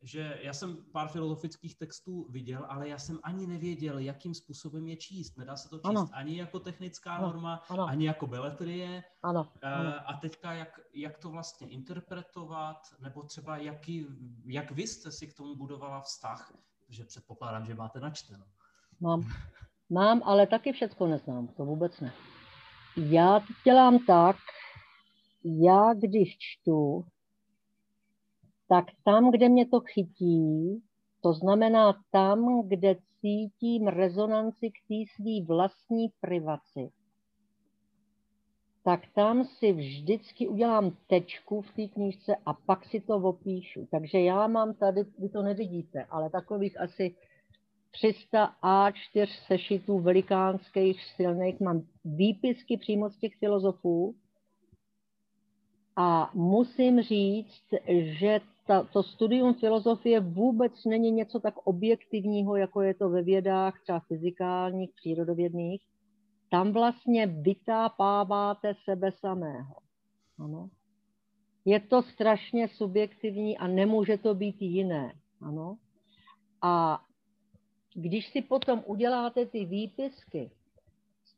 že 0.02 0.38
já 0.42 0.52
jsem 0.52 0.76
pár 0.92 1.08
filozofických 1.08 1.74
textů 1.78 2.26
viděl, 2.30 2.66
ale 2.68 2.88
já 2.88 2.98
jsem 2.98 3.18
ani 3.22 3.46
nevěděl, 3.46 3.98
jakým 3.98 4.34
způsobem 4.34 4.88
je 4.88 4.96
číst. 4.96 5.38
Nedá 5.38 5.56
se 5.56 5.68
to 5.68 5.76
číst 5.76 5.84
ano. 5.84 6.08
ani 6.12 6.38
jako 6.38 6.60
technická 6.60 7.14
ano. 7.14 7.26
norma, 7.26 7.62
ano. 7.68 7.84
ani 7.84 8.06
jako 8.06 8.26
beletrie. 8.26 9.04
Ano. 9.22 9.48
ano. 9.62 9.94
A 10.06 10.12
teďka, 10.12 10.52
jak, 10.52 10.80
jak 10.94 11.18
to 11.18 11.30
vlastně 11.30 11.68
interpretovat, 11.68 12.78
nebo 13.00 13.22
třeba 13.22 13.56
jaký, 13.56 14.06
jak 14.46 14.70
vy 14.70 14.86
jste 14.86 15.10
si 15.10 15.26
k 15.26 15.34
tomu 15.34 15.56
budovala 15.56 16.00
vztah, 16.00 16.52
že 16.88 17.04
předpokládám, 17.04 17.66
že 17.66 17.74
máte 17.74 18.00
načteno. 18.00 18.44
Mám. 19.00 19.32
Mám, 19.90 20.22
ale 20.24 20.46
taky 20.46 20.72
všechno 20.72 21.06
neznám, 21.06 21.48
to 21.48 21.64
vůbec 21.64 22.00
ne. 22.00 22.12
Já 22.96 23.40
dělám 23.64 23.98
tak, 23.98 24.36
já 25.44 25.94
když 25.94 26.36
čtu, 26.38 27.04
tak 28.72 28.84
tam, 29.04 29.30
kde 29.30 29.48
mě 29.48 29.66
to 29.66 29.80
chytí, 29.80 30.82
to 31.22 31.32
znamená 31.32 32.02
tam, 32.10 32.68
kde 32.68 32.96
cítím 33.20 33.86
rezonanci 33.86 34.70
k 34.70 34.88
té 34.88 35.12
svý 35.16 35.42
vlastní 35.42 36.08
privaci, 36.20 36.90
tak 38.84 39.00
tam 39.14 39.44
si 39.44 39.72
vždycky 39.72 40.48
udělám 40.48 40.96
tečku 41.06 41.60
v 41.62 41.70
té 41.72 41.88
knížce 41.88 42.36
a 42.46 42.52
pak 42.52 42.84
si 42.84 43.00
to 43.00 43.16
opíšu. 43.16 43.88
Takže 43.90 44.20
já 44.20 44.46
mám 44.46 44.74
tady, 44.74 45.04
vy 45.18 45.28
to 45.28 45.42
nevidíte, 45.42 46.04
ale 46.04 46.30
takových 46.30 46.80
asi 46.80 47.14
300 47.90 48.54
A4 48.62 49.26
sešitů 49.46 49.98
velikánských, 49.98 51.04
silných, 51.16 51.60
mám 51.60 51.82
výpisky 52.04 52.76
přímo 52.76 53.10
z 53.10 53.16
těch 53.16 53.36
filozofů. 53.36 54.14
A 55.96 56.30
musím 56.34 57.02
říct, 57.02 57.64
že 58.18 58.40
ta, 58.66 58.82
to 58.82 59.02
studium 59.02 59.54
filozofie 59.54 60.20
vůbec 60.20 60.84
není 60.84 61.10
něco 61.10 61.40
tak 61.40 61.54
objektivního, 61.64 62.56
jako 62.56 62.82
je 62.82 62.94
to 62.94 63.08
ve 63.08 63.22
vědách, 63.22 63.80
třeba 63.82 64.00
fyzikálních, 64.00 64.90
přírodovědných. 64.94 65.82
Tam 66.50 66.72
vlastně 66.72 67.26
vytápáváte 67.26 68.74
sebe 68.84 69.12
samého. 69.12 69.74
Ano. 70.38 70.68
Je 71.64 71.80
to 71.80 72.02
strašně 72.02 72.68
subjektivní 72.68 73.58
a 73.58 73.66
nemůže 73.66 74.18
to 74.18 74.34
být 74.34 74.62
jiné. 74.62 75.12
Ano. 75.40 75.76
A 76.62 77.02
když 77.94 78.28
si 78.28 78.42
potom 78.42 78.82
uděláte 78.86 79.46
ty 79.46 79.64
výpisky, 79.64 80.50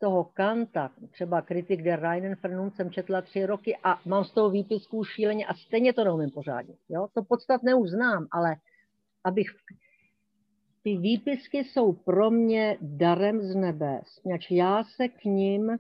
toho 0.04 0.24
Kanta, 0.24 0.90
třeba 1.10 1.42
kritik 1.42 1.82
der 1.82 2.00
Reinen 2.00 2.36
Vernunft 2.42 2.76
jsem 2.76 2.90
četla 2.90 3.22
tři 3.22 3.46
roky 3.46 3.76
a 3.84 4.00
mám 4.04 4.24
z 4.24 4.30
toho 4.30 4.50
výpisku 4.50 5.04
šíleně 5.04 5.46
a 5.46 5.54
stejně 5.54 5.92
to 5.92 6.04
neumím 6.04 6.30
pořádně. 6.30 6.74
Jo? 6.88 7.08
To 7.14 7.22
podstatné 7.22 7.74
už 7.74 7.90
znám, 7.90 8.26
ale 8.30 8.56
abych... 9.24 9.46
Ty 10.82 10.96
výpisky 10.96 11.58
jsou 11.64 11.92
pro 11.92 12.30
mě 12.30 12.78
darem 12.80 13.42
z 13.42 13.54
nebes, 13.54 14.20
měč 14.24 14.50
já 14.50 14.84
se 14.84 15.08
k 15.08 15.24
ním 15.24 15.78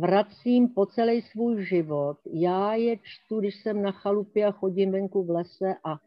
vracím 0.00 0.68
po 0.68 0.86
celý 0.86 1.22
svůj 1.22 1.64
život. 1.64 2.18
Já 2.32 2.74
je 2.74 2.96
čtu, 3.02 3.40
když 3.40 3.62
jsem 3.62 3.82
na 3.82 3.92
chalupě 3.92 4.46
a 4.46 4.52
chodím 4.52 4.92
venku 4.92 5.22
v 5.22 5.30
lese 5.30 5.74
a 5.84 5.98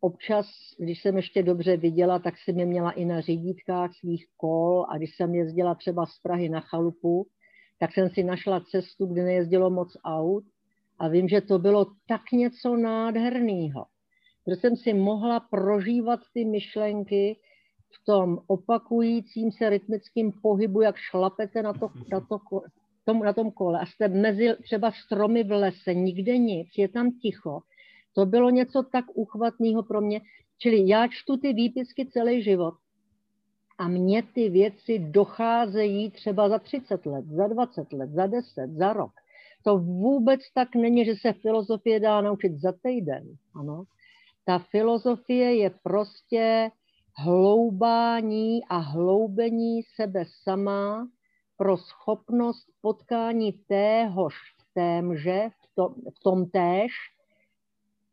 občas, 0.00 0.46
když 0.78 1.02
jsem 1.02 1.16
ještě 1.16 1.42
dobře 1.42 1.76
viděla, 1.76 2.18
tak 2.18 2.34
jsem 2.38 2.58
je 2.58 2.66
měla 2.66 2.90
i 2.90 3.04
na 3.04 3.20
řídítkách 3.20 3.94
svých 3.94 4.26
kol 4.36 4.86
a 4.88 4.96
když 4.96 5.16
jsem 5.16 5.34
jezdila 5.34 5.74
třeba 5.74 6.06
z 6.06 6.18
Prahy 6.22 6.48
na 6.48 6.60
chalupu, 6.60 7.26
tak 7.80 7.92
jsem 7.92 8.10
si 8.10 8.24
našla 8.24 8.60
cestu, 8.70 9.06
kde 9.06 9.22
nejezdilo 9.22 9.70
moc 9.70 9.96
aut 10.04 10.44
a 10.98 11.08
vím, 11.08 11.28
že 11.28 11.40
to 11.40 11.58
bylo 11.58 11.86
tak 12.08 12.22
něco 12.32 12.76
nádherného. 12.76 13.86
Že 14.48 14.56
jsem 14.56 14.76
si 14.76 14.94
mohla 14.94 15.40
prožívat 15.40 16.20
ty 16.34 16.44
myšlenky 16.44 17.36
v 17.94 18.04
tom 18.04 18.38
opakujícím 18.46 19.52
se 19.52 19.70
rytmickém 19.70 20.32
pohybu, 20.42 20.80
jak 20.80 20.96
šlapete 20.96 21.62
na, 21.62 21.72
to, 21.72 21.90
na, 22.12 22.20
to, 22.20 22.38
tom, 23.04 23.18
na 23.18 23.32
tom 23.32 23.50
kole 23.50 23.80
a 23.80 23.86
jste 23.86 24.08
mezi 24.08 24.48
třeba 24.62 24.92
stromy 24.92 25.44
v 25.44 25.50
lese, 25.50 25.94
nikde 25.94 26.38
nic, 26.38 26.68
je 26.78 26.88
tam 26.88 27.10
ticho 27.10 27.60
to 28.14 28.26
bylo 28.26 28.50
něco 28.50 28.82
tak 28.82 29.04
uchvatného 29.14 29.82
pro 29.82 30.00
mě. 30.00 30.20
Čili 30.58 30.88
já 30.88 31.08
čtu 31.08 31.36
ty 31.36 31.52
výpisky 31.52 32.06
celý 32.06 32.42
život 32.42 32.74
a 33.78 33.88
mně 33.88 34.22
ty 34.22 34.48
věci 34.48 34.98
docházejí 34.98 36.10
třeba 36.10 36.48
za 36.48 36.58
30 36.58 37.06
let, 37.06 37.24
za 37.26 37.46
20 37.46 37.92
let, 37.92 38.10
za 38.10 38.26
10, 38.26 38.70
za 38.70 38.92
rok. 38.92 39.12
To 39.64 39.78
vůbec 39.78 40.40
tak 40.54 40.74
není, 40.74 41.04
že 41.04 41.14
se 41.20 41.32
filozofie 41.32 42.00
dá 42.00 42.20
naučit 42.20 42.58
za 42.58 42.72
týden. 42.82 43.24
Ano. 43.54 43.84
Ta 44.44 44.58
filozofie 44.58 45.56
je 45.56 45.70
prostě 45.82 46.70
hloubání 47.16 48.64
a 48.64 48.76
hloubení 48.76 49.82
sebe 49.82 50.24
sama 50.44 51.08
pro 51.56 51.76
schopnost 51.76 52.66
potkání 52.80 53.52
téhož 53.52 54.34
v 54.58 54.74
témže, 54.74 55.48
v 55.48 55.74
tom, 55.74 55.94
v 55.94 56.22
tom 56.22 56.50
též, 56.50 56.92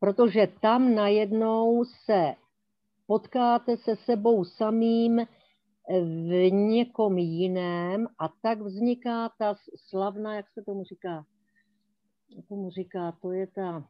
protože 0.00 0.48
tam 0.60 0.94
najednou 0.94 1.84
se 1.84 2.34
potkáte 3.06 3.76
se 3.76 3.96
sebou 3.96 4.44
samým 4.44 5.26
v 6.02 6.50
někom 6.50 7.18
jiném 7.18 8.06
a 8.18 8.28
tak 8.42 8.60
vzniká 8.60 9.28
ta 9.38 9.54
slavná, 9.88 10.34
jak 10.34 10.50
se 10.50 10.62
tomu 10.62 10.84
říká, 10.84 11.26
tomu 12.48 12.70
říká, 12.70 13.12
to 13.22 13.32
je 13.32 13.46
ta, 13.46 13.88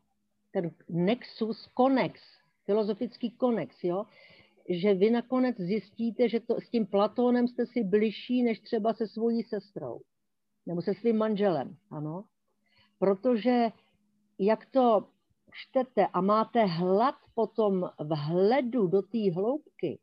ten 0.53 0.71
nexus, 0.89 1.67
konex, 1.75 2.21
filozofický 2.65 3.31
konex, 3.31 3.85
jo? 3.85 4.05
že 4.69 4.95
vy 4.95 5.11
nakonec 5.11 5.57
zjistíte, 5.57 6.29
že 6.29 6.41
to, 6.41 6.61
s 6.61 6.71
tím 6.71 6.87
Platónem 6.87 7.49
jste 7.49 7.67
si 7.67 7.85
bližší 7.85 8.43
než 8.43 8.61
třeba 8.61 8.95
se 8.95 9.09
svojí 9.09 9.43
sestrou 9.43 10.01
nebo 10.67 10.83
se 10.83 10.95
svým 10.95 11.17
manželem, 11.17 11.77
ano. 11.91 12.25
Protože 12.99 13.69
jak 14.39 14.67
to 14.67 15.09
čtete 15.53 16.07
a 16.07 16.21
máte 16.21 16.65
hlad 16.65 17.15
potom 17.35 17.91
vhledu 18.01 18.87
do 18.87 19.03
té 19.03 19.33
hloubky, 19.35 19.99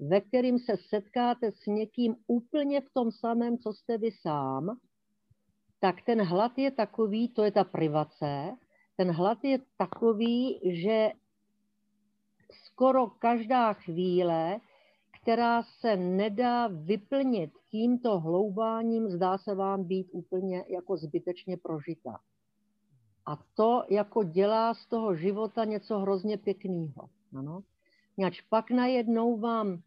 ve 0.00 0.20
kterým 0.20 0.58
se 0.58 0.76
setkáte 0.88 1.52
s 1.52 1.66
někým 1.66 2.16
úplně 2.26 2.80
v 2.80 2.90
tom 2.94 3.10
samém, 3.10 3.58
co 3.58 3.72
jste 3.72 3.98
vy 3.98 4.10
sám, 4.10 4.78
tak 5.80 6.02
ten 6.02 6.22
hlad 6.22 6.58
je 6.58 6.70
takový, 6.70 7.28
to 7.28 7.44
je 7.44 7.52
ta 7.52 7.64
privace, 7.64 8.56
ten 8.96 9.10
hlad 9.10 9.44
je 9.44 9.58
takový, 9.76 10.60
že 10.82 11.10
skoro 12.66 13.06
každá 13.06 13.72
chvíle, 13.72 14.60
která 15.22 15.62
se 15.62 15.96
nedá 15.96 16.66
vyplnit 16.66 17.50
tímto 17.70 18.20
hloubáním, 18.20 19.08
zdá 19.08 19.38
se 19.38 19.54
vám 19.54 19.84
být 19.84 20.08
úplně 20.12 20.64
jako 20.68 20.96
zbytečně 20.96 21.56
prožitá. 21.56 22.20
A 23.26 23.36
to 23.54 23.84
jako 23.88 24.22
dělá 24.24 24.74
z 24.74 24.86
toho 24.86 25.14
života 25.14 25.64
něco 25.64 25.98
hrozně 25.98 26.38
pěkného. 26.38 27.08
Ano? 27.36 27.62
Pak 28.48 28.70
najednou 28.70 29.38
vám 29.38 29.82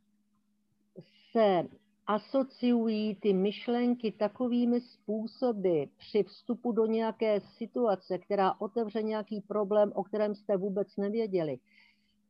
se 1.32 1.68
asociují 2.08 3.16
ty 3.16 3.34
myšlenky 3.34 4.12
takovými 4.12 4.82
způsoby 4.82 5.84
při 5.98 6.24
vstupu 6.24 6.72
do 6.72 6.86
nějaké 6.86 7.40
situace, 7.40 8.18
která 8.18 8.62
otevře 8.62 9.04
nějaký 9.04 9.42
problém, 9.42 9.92
o 9.96 10.04
kterém 10.04 10.36
jste 10.36 10.58
vůbec 10.58 10.98
nevěděli, 10.98 11.60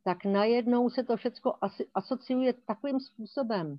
tak 0.03 0.25
najednou 0.25 0.89
se 0.89 1.03
to 1.03 1.17
všechno 1.17 1.53
asociuje 1.93 2.53
takovým 2.53 2.99
způsobem, 2.99 3.77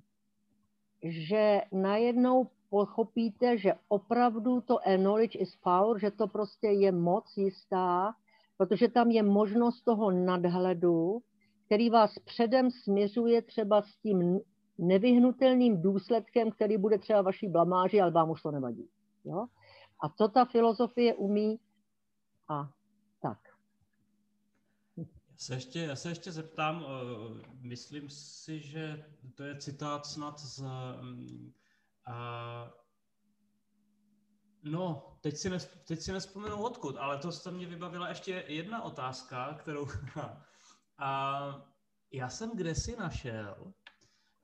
že 1.03 1.61
najednou 1.71 2.47
pochopíte, 2.69 3.57
že 3.57 3.73
opravdu 3.87 4.61
to 4.61 4.77
knowledge 4.95 5.39
is 5.39 5.55
power, 5.55 5.99
že 5.99 6.11
to 6.11 6.27
prostě 6.27 6.67
je 6.67 6.91
moc 6.91 7.37
jistá, 7.37 8.15
protože 8.57 8.87
tam 8.87 9.11
je 9.11 9.23
možnost 9.23 9.81
toho 9.81 10.11
nadhledu, 10.11 11.21
který 11.65 11.89
vás 11.89 12.19
předem 12.19 12.71
směřuje 12.71 13.41
třeba 13.41 13.81
s 13.81 13.97
tím 13.97 14.39
nevyhnutelným 14.77 15.81
důsledkem, 15.81 16.51
který 16.51 16.77
bude 16.77 16.97
třeba 16.97 17.21
vaší 17.21 17.47
blamáži, 17.47 18.01
ale 18.01 18.11
vám 18.11 18.29
už 18.29 18.41
to 18.41 18.51
nevadí. 18.51 18.89
Jo? 19.25 19.47
A 19.99 20.09
to 20.09 20.27
ta 20.27 20.45
filozofie 20.45 21.15
umí 21.15 21.59
a 22.49 22.69
tak. 23.21 23.37
Já 24.97 25.05
se 25.37 25.53
ještě, 25.53 25.79
já 25.79 25.95
se 25.95 26.09
ještě 26.09 26.31
zeptám, 26.31 26.85
eh, 26.85 27.47
myslím 27.61 28.09
si, 28.09 28.59
že 28.59 29.05
to 29.35 29.43
je 29.43 29.57
citát 29.57 30.05
snad 30.05 30.39
z 30.39 30.61
mm, 31.01 31.53
a, 32.05 32.73
no, 34.63 35.17
teď 35.21 35.37
si, 35.37 35.49
nes, 35.49 35.71
teď 35.87 35.99
si 35.99 36.11
nespomenu 36.11 36.63
odkud, 36.63 36.97
ale 36.97 37.17
to 37.17 37.31
se 37.31 37.51
mě 37.51 37.65
vybavila 37.65 38.09
ještě 38.09 38.43
jedna 38.47 38.81
otázka, 38.83 39.53
kterou... 39.53 39.87
a 40.97 41.69
já 42.11 42.29
jsem 42.29 42.51
kde 42.55 42.75
si 42.75 42.95
našel, 42.95 43.73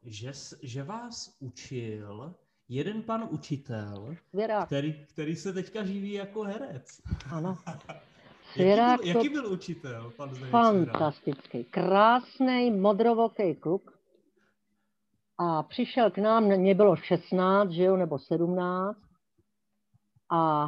že, 0.03 0.31
že 0.61 0.83
vás 0.83 1.35
učil 1.39 2.35
jeden 2.69 3.03
pan 3.03 3.27
učitel, 3.29 4.15
který, 4.65 5.05
který 5.05 5.35
se 5.35 5.53
teďka 5.53 5.85
živí 5.85 6.13
jako 6.13 6.43
herec. 6.43 7.01
Ano. 7.31 7.57
Svěrák 8.53 9.05
jaký, 9.05 9.11
byl, 9.11 9.21
jaký 9.21 9.29
byl 9.29 9.51
učitel, 9.51 10.11
pan 10.17 10.35
Fantastický, 10.35 11.63
krásný, 11.63 12.71
modrovoký 12.71 13.55
kluk. 13.55 13.94
A 15.37 15.63
přišel 15.63 16.11
k 16.11 16.17
nám, 16.17 16.43
mě 16.43 16.75
bylo 16.75 16.95
16, 16.95 17.69
že 17.69 17.83
jo, 17.83 17.97
nebo 17.97 18.19
17. 18.19 18.99
A 20.31 20.67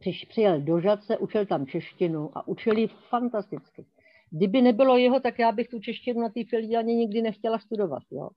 přiš, 0.00 0.24
přijel 0.24 0.60
do 0.60 0.80
Žadce, 0.80 1.18
učil 1.18 1.46
tam 1.46 1.66
češtinu 1.66 2.38
a 2.38 2.48
učil 2.48 2.78
ji 2.78 2.88
fantasticky. 3.08 3.86
Kdyby 4.30 4.62
nebylo 4.62 4.96
jeho, 4.96 5.20
tak 5.20 5.38
já 5.38 5.52
bych 5.52 5.68
tu 5.68 5.80
češtinu 5.80 6.20
na 6.20 6.28
té 6.28 6.40
Filiáně 6.44 6.94
nikdy 6.94 7.22
nechtěla 7.22 7.58
studovat. 7.58 8.02
Jo? 8.10 8.28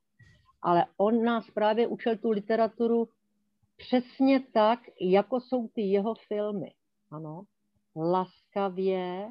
Ale 0.62 0.86
on 0.98 1.24
nás 1.24 1.52
právě 1.52 1.88
učil 1.88 2.18
tu 2.18 2.30
literaturu 2.30 3.08
přesně 3.78 4.40
tak, 4.54 4.80
jako 5.02 5.40
jsou 5.40 5.68
ty 5.68 5.82
jeho 5.82 6.16
filmy. 6.28 6.72
Ano, 7.12 7.44
laskavě, 7.96 9.30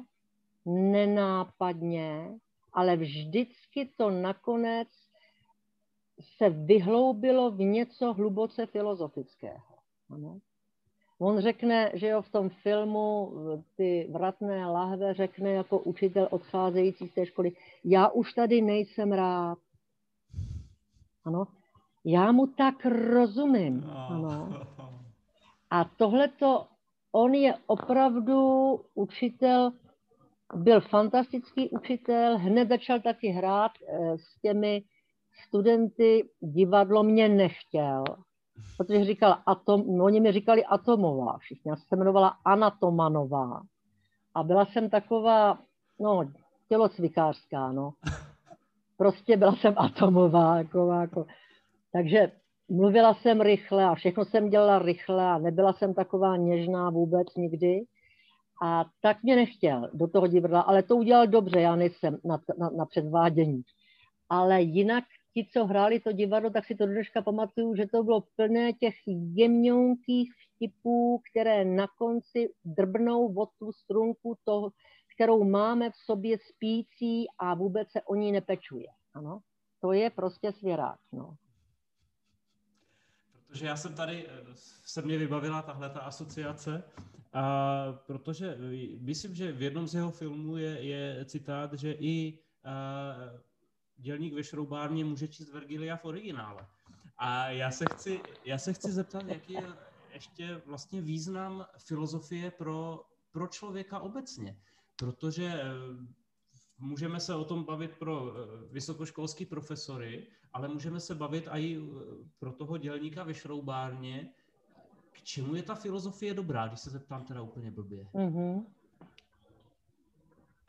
nenápadně, 0.65 2.29
ale 2.73 2.97
vždycky 2.97 3.89
to 3.97 4.11
nakonec 4.11 4.87
se 6.37 6.49
vyhloubilo 6.49 7.51
v 7.51 7.59
něco 7.59 8.13
hluboce 8.13 8.65
filozofického. 8.65 9.63
Ano. 10.09 10.39
On 11.19 11.39
řekne, 11.39 11.91
že 11.93 12.07
jo, 12.07 12.21
v 12.21 12.29
tom 12.29 12.49
filmu 12.49 13.33
ty 13.77 14.07
vratné 14.11 14.67
lahve 14.67 15.13
řekne 15.13 15.51
jako 15.51 15.79
učitel 15.79 16.27
odcházející 16.31 17.07
z 17.07 17.13
té 17.13 17.25
školy, 17.25 17.51
já 17.85 18.07
už 18.07 18.33
tady 18.33 18.61
nejsem 18.61 19.11
rád. 19.11 19.57
Ano, 21.25 21.47
já 22.05 22.31
mu 22.31 22.47
tak 22.47 22.85
rozumím. 22.85 23.81
No. 23.81 24.07
Ano. 24.09 24.49
A 25.69 25.83
tohleto, 25.97 26.67
on 27.11 27.33
je 27.33 27.53
opravdu 27.67 28.39
učitel, 28.93 29.71
byl 30.55 30.81
fantastický 30.81 31.69
učitel, 31.69 32.37
hned 32.37 32.69
začal 32.69 32.99
taky 32.99 33.27
hrát 33.27 33.71
eh, 33.87 34.17
s 34.17 34.41
těmi 34.41 34.83
studenty, 35.47 36.29
divadlo 36.39 37.03
mě 37.03 37.29
nechtěl, 37.29 38.03
protože 38.77 39.05
říkal 39.05 39.37
atom, 39.45 39.97
no, 39.97 40.05
oni 40.05 40.19
mi 40.19 40.31
říkali 40.31 40.65
atomová 40.65 41.37
všichni, 41.37 41.69
já 41.69 41.75
se 41.75 41.95
jmenovala 41.95 42.27
Anatomanová. 42.45 43.61
A 44.35 44.43
byla 44.43 44.65
jsem 44.65 44.89
taková, 44.89 45.59
no, 45.99 46.31
tělocvikářská, 46.69 47.71
no. 47.71 47.93
Prostě 48.97 49.37
byla 49.37 49.55
jsem 49.55 49.73
atomová, 49.77 50.57
jako, 50.57 50.91
jako. 50.91 51.25
Takže 51.91 52.31
mluvila 52.69 53.13
jsem 53.13 53.41
rychle 53.41 53.85
a 53.85 53.95
všechno 53.95 54.25
jsem 54.25 54.49
dělala 54.49 54.79
rychle 54.79 55.25
a 55.25 55.37
nebyla 55.37 55.73
jsem 55.73 55.93
taková 55.93 56.37
něžná 56.37 56.89
vůbec 56.89 57.35
nikdy. 57.35 57.85
A 58.63 58.85
tak 59.01 59.23
mě 59.23 59.35
nechtěl 59.35 59.89
do 59.93 60.07
toho 60.07 60.27
divadla, 60.27 60.61
ale 60.61 60.83
to 60.83 60.95
udělal 60.95 61.27
dobře, 61.27 61.61
já 61.61 61.75
nejsem 61.75 62.17
na, 62.25 62.39
na, 62.57 62.69
na 62.69 62.85
předvádění. 62.85 63.61
Ale 64.29 64.61
jinak 64.61 65.03
ti, 65.33 65.47
co 65.51 65.65
hráli 65.65 65.99
to 65.99 66.11
divadlo, 66.11 66.49
tak 66.49 66.65
si 66.65 66.75
to 66.75 66.85
dneška 66.85 67.21
pamatuju, 67.21 67.75
že 67.75 67.87
to 67.87 68.03
bylo 68.03 68.21
plné 68.35 68.73
těch 68.73 68.95
jemňonkých 69.33 70.31
vtipů, 70.33 71.21
které 71.31 71.65
na 71.65 71.87
konci 71.97 72.53
drbnou 72.65 73.33
od 73.33 73.49
tu 73.59 73.71
strunku, 73.71 74.37
toho, 74.43 74.71
kterou 75.15 75.43
máme 75.43 75.89
v 75.89 75.95
sobě 75.95 76.37
spící 76.49 77.25
a 77.39 77.53
vůbec 77.53 77.91
se 77.91 78.01
o 78.01 78.15
ní 78.15 78.31
nepečuje. 78.31 78.87
Ano? 79.13 79.39
To 79.81 79.91
je 79.91 80.09
prostě 80.09 80.51
svěrák. 80.51 80.99
No. 81.11 81.35
Protože 83.47 83.65
já 83.65 83.75
jsem 83.75 83.95
tady, 83.95 84.27
eh, 84.27 84.31
se 84.85 85.01
mě 85.01 85.17
vybavila 85.17 85.61
tahle 85.61 85.89
ta 85.89 85.99
asociace, 85.99 86.83
a 87.33 87.93
protože 88.05 88.57
myslím, 88.99 89.35
že 89.35 89.51
v 89.51 89.61
jednom 89.61 89.87
z 89.87 89.95
jeho 89.95 90.11
filmů 90.11 90.57
je, 90.57 90.81
je 90.81 91.25
citát, 91.25 91.73
že 91.73 91.91
i 91.91 92.39
a, 92.63 93.15
eh, 93.19 93.52
dělník 93.97 94.33
ve 94.33 94.43
šroubárně 94.43 95.05
může 95.05 95.27
číst 95.27 95.49
Vergilia 95.49 95.97
v 95.97 96.05
originále. 96.05 96.67
A 97.17 97.49
já 97.49 97.71
se 97.71 97.85
chci, 97.93 98.21
já 98.45 98.57
se 98.57 98.73
chci 98.73 98.91
zeptat, 98.91 99.23
jaký 99.27 99.53
je 99.53 99.67
ještě 100.13 100.61
vlastně 100.65 101.01
význam 101.01 101.65
filozofie 101.77 102.51
pro, 102.51 103.05
pro 103.31 103.47
člověka 103.47 103.99
obecně. 103.99 104.57
Protože 104.95 105.45
eh, 105.45 105.63
můžeme 106.77 107.19
se 107.19 107.35
o 107.35 107.45
tom 107.45 107.63
bavit 107.63 107.97
pro 107.97 108.33
vysokoškolský 108.71 109.45
profesory, 109.45 110.27
ale 110.53 110.67
můžeme 110.67 110.99
se 110.99 111.15
bavit 111.15 111.47
i 111.51 111.81
pro 112.39 112.51
toho 112.51 112.77
dělníka 112.77 113.23
ve 113.23 113.33
šroubárně, 113.33 114.29
k 115.11 115.21
čemu 115.21 115.55
je 115.55 115.63
ta 115.63 115.75
filozofie 115.75 116.33
dobrá, 116.33 116.67
když 116.67 116.79
se 116.79 116.89
zeptám 116.89 117.25
teda 117.25 117.41
úplně 117.41 117.71
blbě. 117.71 118.07
Mm-hmm. 118.13 118.65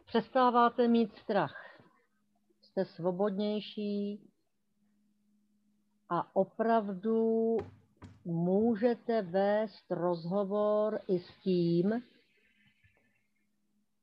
Přestáváte 0.06 0.88
mít 0.88 1.16
strach. 1.16 1.73
Jste 2.74 2.84
svobodnější 2.84 4.20
a 6.08 6.36
opravdu 6.36 7.56
můžete 8.24 9.22
vést 9.22 9.90
rozhovor 9.90 11.00
i 11.08 11.18
s 11.18 11.28
tím, 11.42 12.02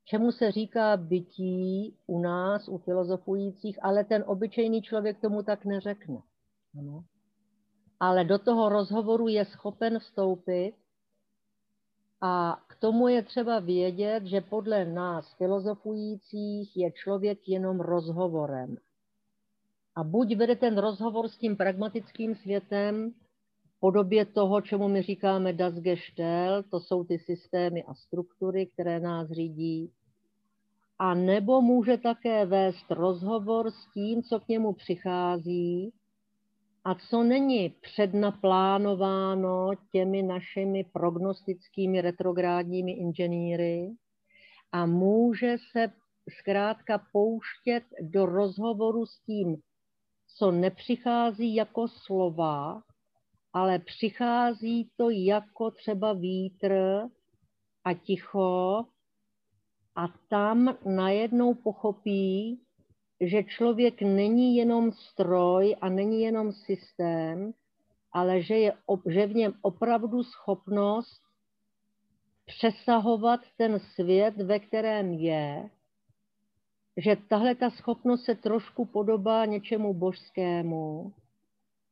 čemu 0.05 0.31
se 0.31 0.51
říká 0.51 0.97
bytí 0.97 1.97
u 2.07 2.19
nás, 2.19 2.67
u 2.67 2.77
filozofujících, 2.77 3.83
ale 3.83 4.03
ten 4.03 4.23
obyčejný 4.27 4.81
člověk 4.81 5.21
tomu 5.21 5.43
tak 5.43 5.65
neřekne. 5.65 6.21
Ano. 6.79 7.03
Ale 7.99 8.25
do 8.25 8.39
toho 8.39 8.69
rozhovoru 8.69 9.27
je 9.27 9.45
schopen 9.45 9.99
vstoupit 9.99 10.73
a 12.21 12.61
k 12.67 12.75
tomu 12.75 13.07
je 13.07 13.23
třeba 13.23 13.59
vědět, 13.59 14.25
že 14.25 14.41
podle 14.41 14.85
nás 14.85 15.33
filozofujících 15.37 16.77
je 16.77 16.91
člověk 16.91 17.39
jenom 17.47 17.79
rozhovorem. 17.79 18.77
A 19.95 20.03
buď 20.03 20.35
vede 20.35 20.55
ten 20.55 20.77
rozhovor 20.77 21.27
s 21.27 21.37
tím 21.37 21.57
pragmatickým 21.57 22.35
světem, 22.35 23.13
podobě 23.79 24.25
toho, 24.25 24.61
čemu 24.61 24.87
my 24.87 25.01
říkáme 25.01 25.53
Das 25.53 25.73
Gestell, 25.73 26.63
to 26.63 26.79
jsou 26.79 27.03
ty 27.03 27.19
systémy 27.19 27.83
a 27.83 27.93
struktury, 27.93 28.65
které 28.65 28.99
nás 28.99 29.29
řídí, 29.29 29.91
a 30.99 31.13
nebo 31.13 31.61
může 31.61 31.97
také 31.97 32.45
vést 32.45 32.91
rozhovor 32.91 33.71
s 33.71 33.87
tím, 33.93 34.23
co 34.23 34.39
k 34.39 34.47
němu 34.47 34.73
přichází 34.73 35.93
a 36.83 36.95
co 36.95 37.23
není 37.23 37.69
přednaplánováno 37.69 39.71
těmi 39.91 40.23
našimi 40.23 40.83
prognostickými 40.83 42.01
retrográdními 42.01 42.91
inženýry? 42.91 43.91
A 44.71 44.85
může 44.85 45.57
se 45.71 45.91
zkrátka 46.39 47.01
pouštět 47.11 47.83
do 48.01 48.25
rozhovoru 48.25 49.05
s 49.05 49.19
tím, 49.19 49.57
co 50.37 50.51
nepřichází 50.51 51.55
jako 51.55 51.87
slova, 51.87 52.83
ale 53.53 53.79
přichází 53.79 54.91
to 54.97 55.09
jako 55.09 55.71
třeba 55.71 56.13
vítr 56.13 56.73
a 57.83 57.93
ticho 57.93 58.85
a 59.95 60.07
tam 60.29 60.77
najednou 60.85 61.53
pochopí, 61.53 62.61
že 63.21 63.43
člověk 63.43 64.01
není 64.01 64.55
jenom 64.55 64.91
stroj 64.91 65.75
a 65.81 65.89
není 65.89 66.21
jenom 66.21 66.51
systém, 66.51 67.53
ale 68.11 68.41
že, 68.41 68.55
je, 68.55 68.73
že 69.09 69.25
v 69.27 69.35
něm 69.35 69.53
opravdu 69.61 70.23
schopnost 70.23 71.21
přesahovat 72.45 73.39
ten 73.57 73.79
svět, 73.79 74.37
ve 74.37 74.59
kterém 74.59 75.13
je, 75.13 75.69
že 76.97 77.17
tahle 77.29 77.55
ta 77.55 77.69
schopnost 77.69 78.23
se 78.23 78.35
trošku 78.35 78.85
podobá 78.85 79.45
něčemu 79.45 79.93
božskému 79.93 81.13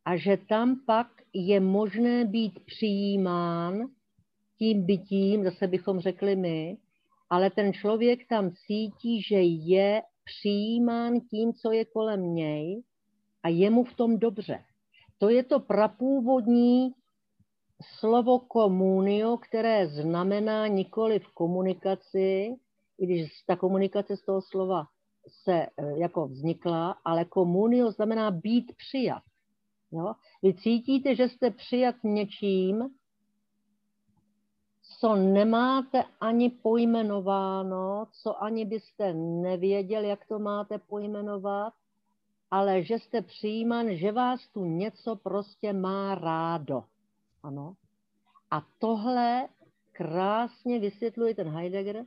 a 0.05 0.17
že 0.17 0.37
tam 0.37 0.75
pak 0.85 1.07
je 1.33 1.59
možné 1.59 2.25
být 2.25 2.59
přijímán 2.65 3.89
tím 4.57 4.85
bytím, 4.85 5.43
zase 5.43 5.67
bychom 5.67 5.99
řekli 5.99 6.35
my, 6.35 6.77
ale 7.29 7.49
ten 7.49 7.73
člověk 7.73 8.27
tam 8.27 8.51
cítí, 8.51 9.21
že 9.21 9.41
je 9.41 10.01
přijímán 10.29 11.19
tím, 11.19 11.53
co 11.53 11.71
je 11.71 11.85
kolem 11.85 12.35
něj 12.35 12.83
a 13.43 13.49
je 13.49 13.69
mu 13.69 13.83
v 13.83 13.95
tom 13.95 14.19
dobře. 14.19 14.63
To 15.17 15.29
je 15.29 15.43
to 15.43 15.59
prapůvodní 15.59 16.91
slovo 17.99 18.39
komunio, 18.39 19.37
které 19.37 19.87
znamená 19.87 20.67
nikoli 20.67 21.19
v 21.19 21.27
komunikaci, 21.33 22.55
i 22.99 23.05
když 23.05 23.43
ta 23.47 23.55
komunikace 23.55 24.17
z 24.17 24.21
toho 24.21 24.41
slova 24.41 24.85
se 25.43 25.53
e, 25.53 25.69
jako 25.97 26.27
vznikla, 26.27 26.95
ale 27.05 27.25
komunio 27.25 27.91
znamená 27.91 28.31
být 28.31 28.71
přijat. 28.77 29.23
Jo? 29.91 30.13
Vy 30.43 30.53
cítíte, 30.53 31.15
že 31.15 31.29
jste 31.29 31.51
přijat 31.51 31.95
něčím, 32.03 32.89
co 34.99 35.15
nemáte 35.15 36.03
ani 36.21 36.49
pojmenováno, 36.49 38.07
co 38.11 38.43
ani 38.43 38.65
byste 38.65 39.13
nevěděl, 39.13 40.03
jak 40.03 40.25
to 40.25 40.39
máte 40.39 40.77
pojmenovat, 40.77 41.73
ale 42.51 42.83
že 42.83 42.99
jste 42.99 43.21
přijíman, 43.21 43.95
že 43.95 44.11
vás 44.11 44.47
tu 44.47 44.65
něco 44.65 45.15
prostě 45.15 45.73
má 45.73 46.15
rádo. 46.15 46.83
Ano. 47.43 47.73
A 48.51 48.61
tohle 48.79 49.47
krásně 49.91 50.79
vysvětluje 50.79 51.35
ten 51.35 51.49
Heidegger 51.49 52.05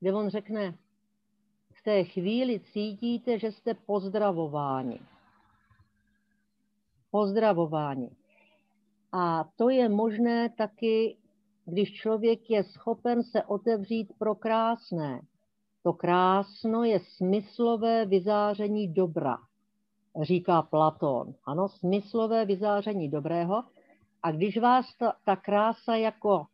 kde 0.00 0.14
on 0.14 0.28
řekne, 0.28 0.74
v 1.70 1.82
té 1.82 2.04
chvíli 2.04 2.60
cítíte, 2.60 3.38
že 3.38 3.52
jste 3.52 3.74
pozdravováni. 3.74 5.00
Pozdravováni. 7.10 8.10
A 9.12 9.44
to 9.56 9.68
je 9.68 9.88
možné 9.88 10.48
taky, 10.48 11.16
když 11.68 11.92
člověk 11.92 12.50
je 12.50 12.64
schopen 12.64 13.22
se 13.22 13.42
otevřít 13.42 14.12
pro 14.18 14.34
krásné. 14.34 15.20
To 15.82 15.92
krásno 15.92 16.84
je 16.84 17.00
smyslové 17.16 18.06
vyzáření 18.06 18.92
dobra, 18.92 19.38
říká 20.22 20.62
Platón. 20.62 21.34
Ano, 21.44 21.68
smyslové 21.68 22.44
vyzáření 22.44 23.08
dobrého. 23.08 23.64
A 24.22 24.32
když 24.32 24.58
vás 24.58 24.86
ta, 24.98 25.12
ta 25.24 25.36
krása 25.36 25.94
jako 25.94 26.46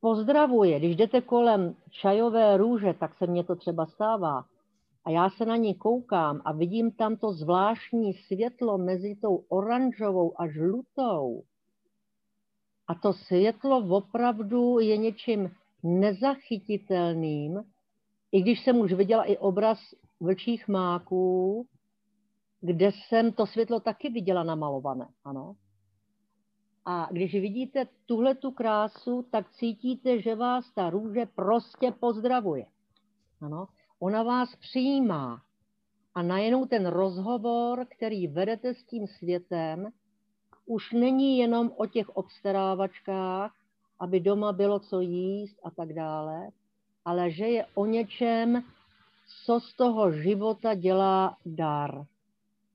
pozdravuje, 0.00 0.78
když 0.78 0.96
jdete 0.96 1.20
kolem 1.20 1.74
čajové 1.90 2.56
růže, 2.56 2.94
tak 2.94 3.14
se 3.14 3.26
mně 3.26 3.44
to 3.44 3.56
třeba 3.56 3.86
stává, 3.86 4.44
a 5.04 5.10
já 5.10 5.30
se 5.30 5.44
na 5.44 5.56
ní 5.56 5.74
koukám 5.74 6.40
a 6.44 6.52
vidím 6.52 6.90
tam 6.92 7.16
to 7.16 7.32
zvláštní 7.32 8.14
světlo 8.14 8.78
mezi 8.78 9.16
tou 9.22 9.36
oranžovou 9.48 10.40
a 10.40 10.48
žlutou. 10.48 11.42
A 12.88 12.94
to 12.94 13.12
světlo 13.12 13.78
opravdu 13.78 14.78
je 14.78 14.96
něčím 14.96 15.50
nezachytitelným, 15.82 17.62
i 18.32 18.42
když 18.42 18.64
jsem 18.64 18.76
už 18.76 18.92
viděla 18.92 19.24
i 19.24 19.36
obraz 19.36 19.78
vlčích 20.20 20.68
máků, 20.68 21.66
kde 22.60 22.90
jsem 22.92 23.32
to 23.32 23.46
světlo 23.46 23.80
taky 23.80 24.10
viděla 24.10 24.44
namalované, 24.44 25.08
ano. 25.24 25.56
A 26.84 27.08
když 27.10 27.32
vidíte 27.32 27.88
tuhle 28.06 28.34
tu 28.34 28.50
krásu, 28.50 29.26
tak 29.30 29.50
cítíte, 29.50 30.22
že 30.22 30.34
vás 30.34 30.70
ta 30.74 30.90
růže 30.90 31.26
prostě 31.26 31.92
pozdravuje. 32.00 32.66
Ano. 33.40 33.68
Ona 33.98 34.22
vás 34.22 34.56
přijímá. 34.56 35.42
A 36.14 36.22
najednou 36.22 36.66
ten 36.66 36.86
rozhovor, 36.86 37.86
který 37.96 38.26
vedete 38.26 38.74
s 38.74 38.84
tím 38.84 39.06
světem, 39.06 39.92
už 40.66 40.92
není 40.92 41.38
jenom 41.38 41.70
o 41.76 41.86
těch 41.86 42.08
obstarávačkách, 42.16 43.52
aby 44.00 44.20
doma 44.20 44.52
bylo 44.52 44.78
co 44.78 45.00
jíst 45.00 45.56
a 45.62 45.70
tak 45.70 45.92
dále, 45.92 46.48
ale 47.04 47.30
že 47.30 47.46
je 47.46 47.66
o 47.74 47.86
něčem, 47.86 48.62
co 49.44 49.60
z 49.60 49.74
toho 49.76 50.12
života 50.12 50.74
dělá 50.74 51.36
dar. 51.46 51.94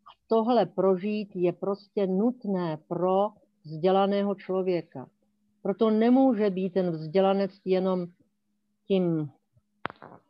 A 0.05 0.11
tohle 0.27 0.65
prožít 0.65 1.35
je 1.35 1.53
prostě 1.53 2.07
nutné 2.07 2.77
pro 2.87 3.29
vzdělaného 3.63 4.35
člověka. 4.35 5.09
Proto 5.61 5.89
nemůže 5.89 6.49
být 6.49 6.73
ten 6.73 6.91
vzdělanec 6.91 7.51
jenom 7.65 8.07
tím 8.87 9.31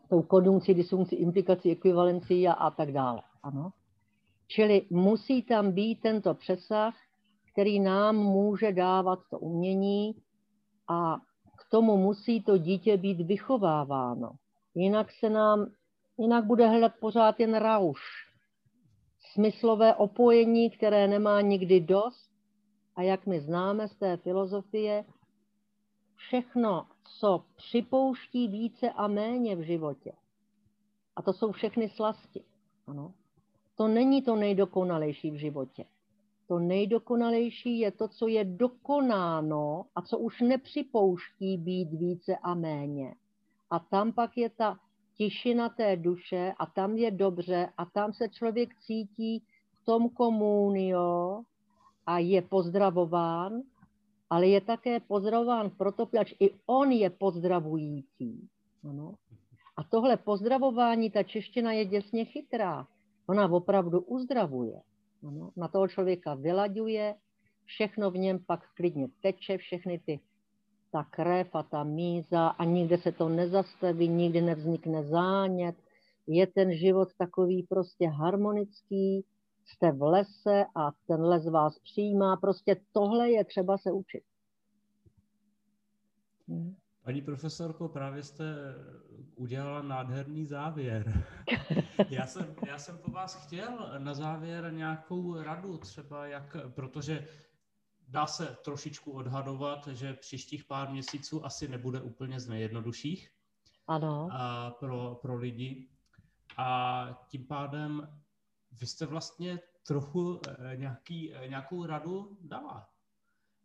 tou 0.10 0.22
konjunkcí, 0.22 0.74
disfunkcí, 0.74 1.16
implikací, 1.16 1.72
ekvivalencí 1.72 2.48
a, 2.48 2.54
a 2.54 2.72
tak 2.72 2.92
dále. 2.92 3.22
Ano. 3.44 3.72
Čili 4.48 4.82
musí 4.90 5.44
tam 5.44 5.72
být 5.72 6.02
tento 6.02 6.34
přesah, 6.34 6.96
který 7.52 7.80
nám 7.80 8.16
může 8.16 8.72
dávat 8.72 9.20
to 9.30 9.40
umění 9.40 10.16
a 10.88 11.18
k 11.58 11.70
tomu 11.70 11.98
musí 11.98 12.44
to 12.44 12.58
dítě 12.58 12.98
být 12.98 13.22
vychováváno. 13.22 14.32
Jinak 14.76 15.12
se 15.12 15.30
nám, 15.30 15.72
jinak 16.18 16.46
bude 16.46 16.68
hledat 16.68 16.92
pořád 17.00 17.40
jen 17.40 17.56
rauš. 17.56 18.00
Smyslové 19.34 19.96
opojení, 19.96 20.70
které 20.70 21.08
nemá 21.08 21.42
nikdy 21.42 21.80
dost 21.80 22.32
a 22.96 23.02
jak 23.02 23.26
my 23.26 23.42
známe 23.42 23.88
z 23.88 23.96
té 23.96 24.18
filozofie, 24.18 25.06
všechno, 26.16 26.88
co 27.20 27.46
připouští 27.56 28.48
více 28.48 28.92
a 28.92 29.08
méně 29.08 29.56
v 29.56 29.62
životě, 29.62 30.12
a 31.16 31.22
to 31.22 31.34
jsou 31.34 31.52
všechny 31.52 31.90
slasti, 31.90 32.44
ano, 32.88 33.14
to 33.76 33.88
není 33.88 34.22
to 34.22 34.36
nejdokonalejší 34.36 35.32
v 35.32 35.36
životě. 35.36 35.86
To 36.52 36.60
nejdokonalejší 36.60 37.80
je 37.80 37.92
to, 37.92 38.08
co 38.08 38.28
je 38.28 38.46
dokonáno 38.46 39.86
a 39.96 40.02
co 40.02 40.18
už 40.20 40.42
nepřipouští 40.42 41.58
být 41.58 41.94
více 41.94 42.38
a 42.38 42.54
méně. 42.54 43.16
A 43.70 43.80
tam 43.80 44.12
pak 44.12 44.38
je 44.38 44.50
ta 44.50 44.80
tišina 45.18 45.70
té 45.70 45.96
duše 45.96 46.54
a 46.60 46.66
tam 46.66 46.98
je 46.98 47.12
dobře 47.12 47.70
a 47.78 47.86
tam 47.86 48.14
se 48.14 48.30
člověk 48.30 48.76
cítí 48.80 49.44
v 49.82 49.86
tom 49.86 50.10
komunio 50.10 51.44
a 52.06 52.20
je 52.20 52.42
pozdravován, 52.42 53.62
ale 54.30 54.48
je 54.48 54.62
také 54.62 55.00
pozdravován 55.00 55.70
proto, 55.70 56.10
že 56.28 56.36
i 56.40 56.52
on 56.66 56.92
je 56.92 57.10
pozdravující. 57.10 58.50
Ano. 58.90 59.16
A 59.78 59.84
tohle 59.84 60.18
pozdravování, 60.18 61.12
ta 61.12 61.24
čeština 61.24 61.72
je 61.72 61.86
děsně 61.86 62.26
chytrá. 62.26 62.88
Ona 63.28 63.52
opravdu 63.52 64.00
uzdravuje. 64.00 64.82
Ano. 65.28 65.52
Na 65.56 65.68
toho 65.68 65.88
člověka 65.88 66.34
vylaďuje, 66.34 67.16
všechno 67.66 68.12
v 68.12 68.18
něm 68.18 68.40
pak 68.46 68.60
klidně 68.76 69.08
teče, 69.22 69.58
všechny 69.58 70.00
ty 70.00 70.20
ta 70.92 71.04
krev 71.04 71.56
a 71.56 71.64
ta 71.64 71.84
míza 71.84 72.48
a 72.48 72.66
nikde 72.66 72.98
se 72.98 73.12
to 73.12 73.30
nezastaví, 73.30 74.08
nikdy 74.08 74.42
nevznikne 74.42 75.04
zánět. 75.04 75.76
Je 76.28 76.48
ten 76.48 76.78
život 76.78 77.10
takový 77.18 77.64
prostě 77.64 78.08
harmonický, 78.08 79.26
jste 79.66 79.92
v 79.92 80.02
lese 80.02 80.66
a 80.76 80.92
ten 81.08 81.22
les 81.22 81.46
vás 81.50 81.80
přijímá. 81.80 82.38
Prostě 82.38 82.76
tohle 82.92 83.32
je 83.32 83.46
třeba 83.46 83.78
se 83.78 83.92
učit. 83.92 84.24
Hmm. 86.48 86.76
Paní 87.04 87.22
profesorko, 87.22 87.90
právě 87.90 88.24
jste 88.24 88.56
udělala 89.36 89.82
nádherný 89.82 90.46
závěr. 90.46 91.26
Já 92.10 92.28
jsem, 92.28 92.56
já 92.68 92.78
jsem 92.80 92.98
po 92.98 93.12
vás 93.12 93.46
chtěl 93.46 93.92
na 93.98 94.14
závěr 94.14 94.74
nějakou 94.74 95.42
radu, 95.42 95.78
třeba 95.78 96.26
jak, 96.26 96.58
protože 96.68 97.28
dá 98.08 98.28
se 98.28 98.58
trošičku 98.64 99.12
odhadovat, 99.12 99.88
že 99.88 100.14
příštích 100.14 100.64
pár 100.64 100.90
měsíců 100.90 101.46
asi 101.46 101.68
nebude 101.68 102.02
úplně 102.02 102.40
z 102.40 102.48
nejjednodušších 102.48 103.32
ano. 103.92 104.30
A 104.32 104.72
pro, 104.72 105.20
pro 105.22 105.36
lidi. 105.36 105.90
A 106.58 107.26
tím 107.28 107.48
pádem 107.48 108.22
vy 108.72 108.88
jste 108.88 109.06
vlastně 109.06 109.60
trochu 109.88 110.42
eh, 110.48 110.78
nějaký, 110.78 111.34
eh, 111.34 111.48
nějakou 111.48 111.86
radu 111.86 112.38
dala. 112.42 112.90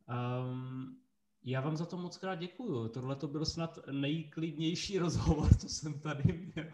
Um, 0.09 1.01
já 1.47 1.61
vám 1.61 1.77
za 1.77 1.87
to 1.87 1.97
moc 1.97 2.17
krát 2.17 2.35
děkuju. 2.35 2.89
Tohle 2.89 3.17
to 3.17 3.29
byl 3.29 3.45
snad 3.45 3.79
nejklidnější 3.91 4.99
rozhovor, 4.99 5.57
co 5.57 5.69
jsem 5.69 6.01
tady 6.01 6.33
měl, 6.33 6.73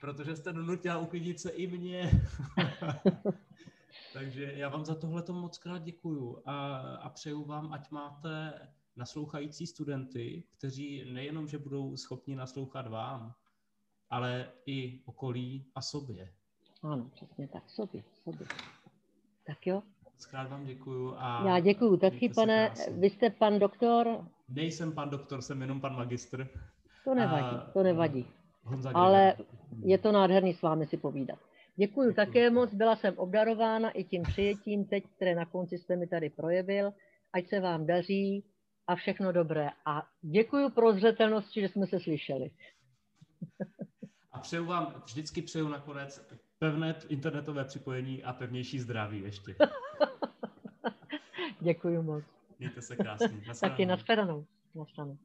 protože 0.00 0.36
jste 0.36 0.52
donutila 0.52 0.98
uklidnit 0.98 1.40
se 1.40 1.50
i 1.50 1.66
mě. 1.66 2.10
Takže 4.12 4.52
já 4.56 4.68
vám 4.68 4.84
za 4.84 4.94
tohle 4.94 5.22
to 5.22 5.32
moc 5.32 5.58
krát 5.58 5.82
děkuju 5.82 6.42
a, 6.44 6.78
a 6.78 7.08
přeju 7.08 7.44
vám, 7.44 7.72
ať 7.72 7.90
máte 7.90 8.60
naslouchající 8.96 9.66
studenty, 9.66 10.44
kteří 10.58 11.12
nejenom, 11.12 11.48
že 11.48 11.58
budou 11.58 11.96
schopni 11.96 12.36
naslouchat 12.36 12.86
vám, 12.86 13.34
ale 14.10 14.52
i 14.66 15.02
okolí 15.04 15.66
a 15.74 15.82
sobě. 15.82 16.34
Ano, 16.82 17.10
přesně 17.14 17.48
tak, 17.48 17.70
sobě, 17.70 18.04
sobě. 18.24 18.46
Tak 19.46 19.66
jo. 19.66 19.82
Zkrát 20.18 20.50
vám 20.50 20.64
děkuju. 20.64 21.14
A 21.18 21.42
Já 21.46 21.60
děkuju 21.60 21.96
taky, 21.96 22.28
pane. 22.28 22.74
Vy 22.90 23.10
jste 23.10 23.30
pan 23.30 23.58
doktor? 23.58 24.24
Nejsem 24.48 24.92
pan 24.92 25.10
doktor, 25.10 25.42
jsem 25.42 25.60
jenom 25.60 25.80
pan 25.80 25.96
magistr. 25.96 26.48
To 27.04 27.14
nevadí, 27.14 27.56
a, 27.56 27.70
to 27.72 27.82
nevadí. 27.82 28.26
Honza 28.64 28.90
Ale 28.94 29.36
je 29.82 29.98
to 29.98 30.12
nádherný 30.12 30.54
s 30.54 30.62
vámi 30.62 30.86
si 30.86 30.96
povídat. 30.96 31.38
Děkuji 31.76 32.14
také 32.14 32.50
moc, 32.50 32.74
byla 32.74 32.96
jsem 32.96 33.18
obdarována 33.18 33.90
i 33.90 34.04
tím 34.04 34.22
přijetím 34.22 34.84
teď, 34.84 35.04
které 35.16 35.34
na 35.34 35.44
konci 35.44 35.78
jste 35.78 35.96
mi 35.96 36.06
tady 36.06 36.30
projevil. 36.30 36.92
Ať 37.32 37.48
se 37.48 37.60
vám 37.60 37.86
daří 37.86 38.44
a 38.86 38.94
všechno 38.94 39.32
dobré. 39.32 39.68
A 39.86 40.06
děkuji 40.22 40.70
pro 40.70 40.92
zřetelnosti, 40.92 41.60
že 41.60 41.68
jsme 41.68 41.86
se 41.86 42.00
slyšeli. 42.00 42.50
A 44.32 44.38
přeju 44.38 44.64
vám, 44.64 45.02
vždycky 45.04 45.42
přeju 45.42 45.68
nakonec 45.68 46.26
pevné 46.58 46.94
internetové 47.08 47.64
připojení 47.64 48.24
a 48.24 48.32
pevnější 48.32 48.80
zdraví 48.80 49.20
ještě. 49.20 49.56
Děkuji 51.60 52.02
moc. 52.02 52.24
Mějte 52.58 52.82
se 52.82 52.96
krásně. 52.96 53.42
Taky 53.60 53.86
nashledanou. 53.86 54.46
nashledanou. 54.74 55.18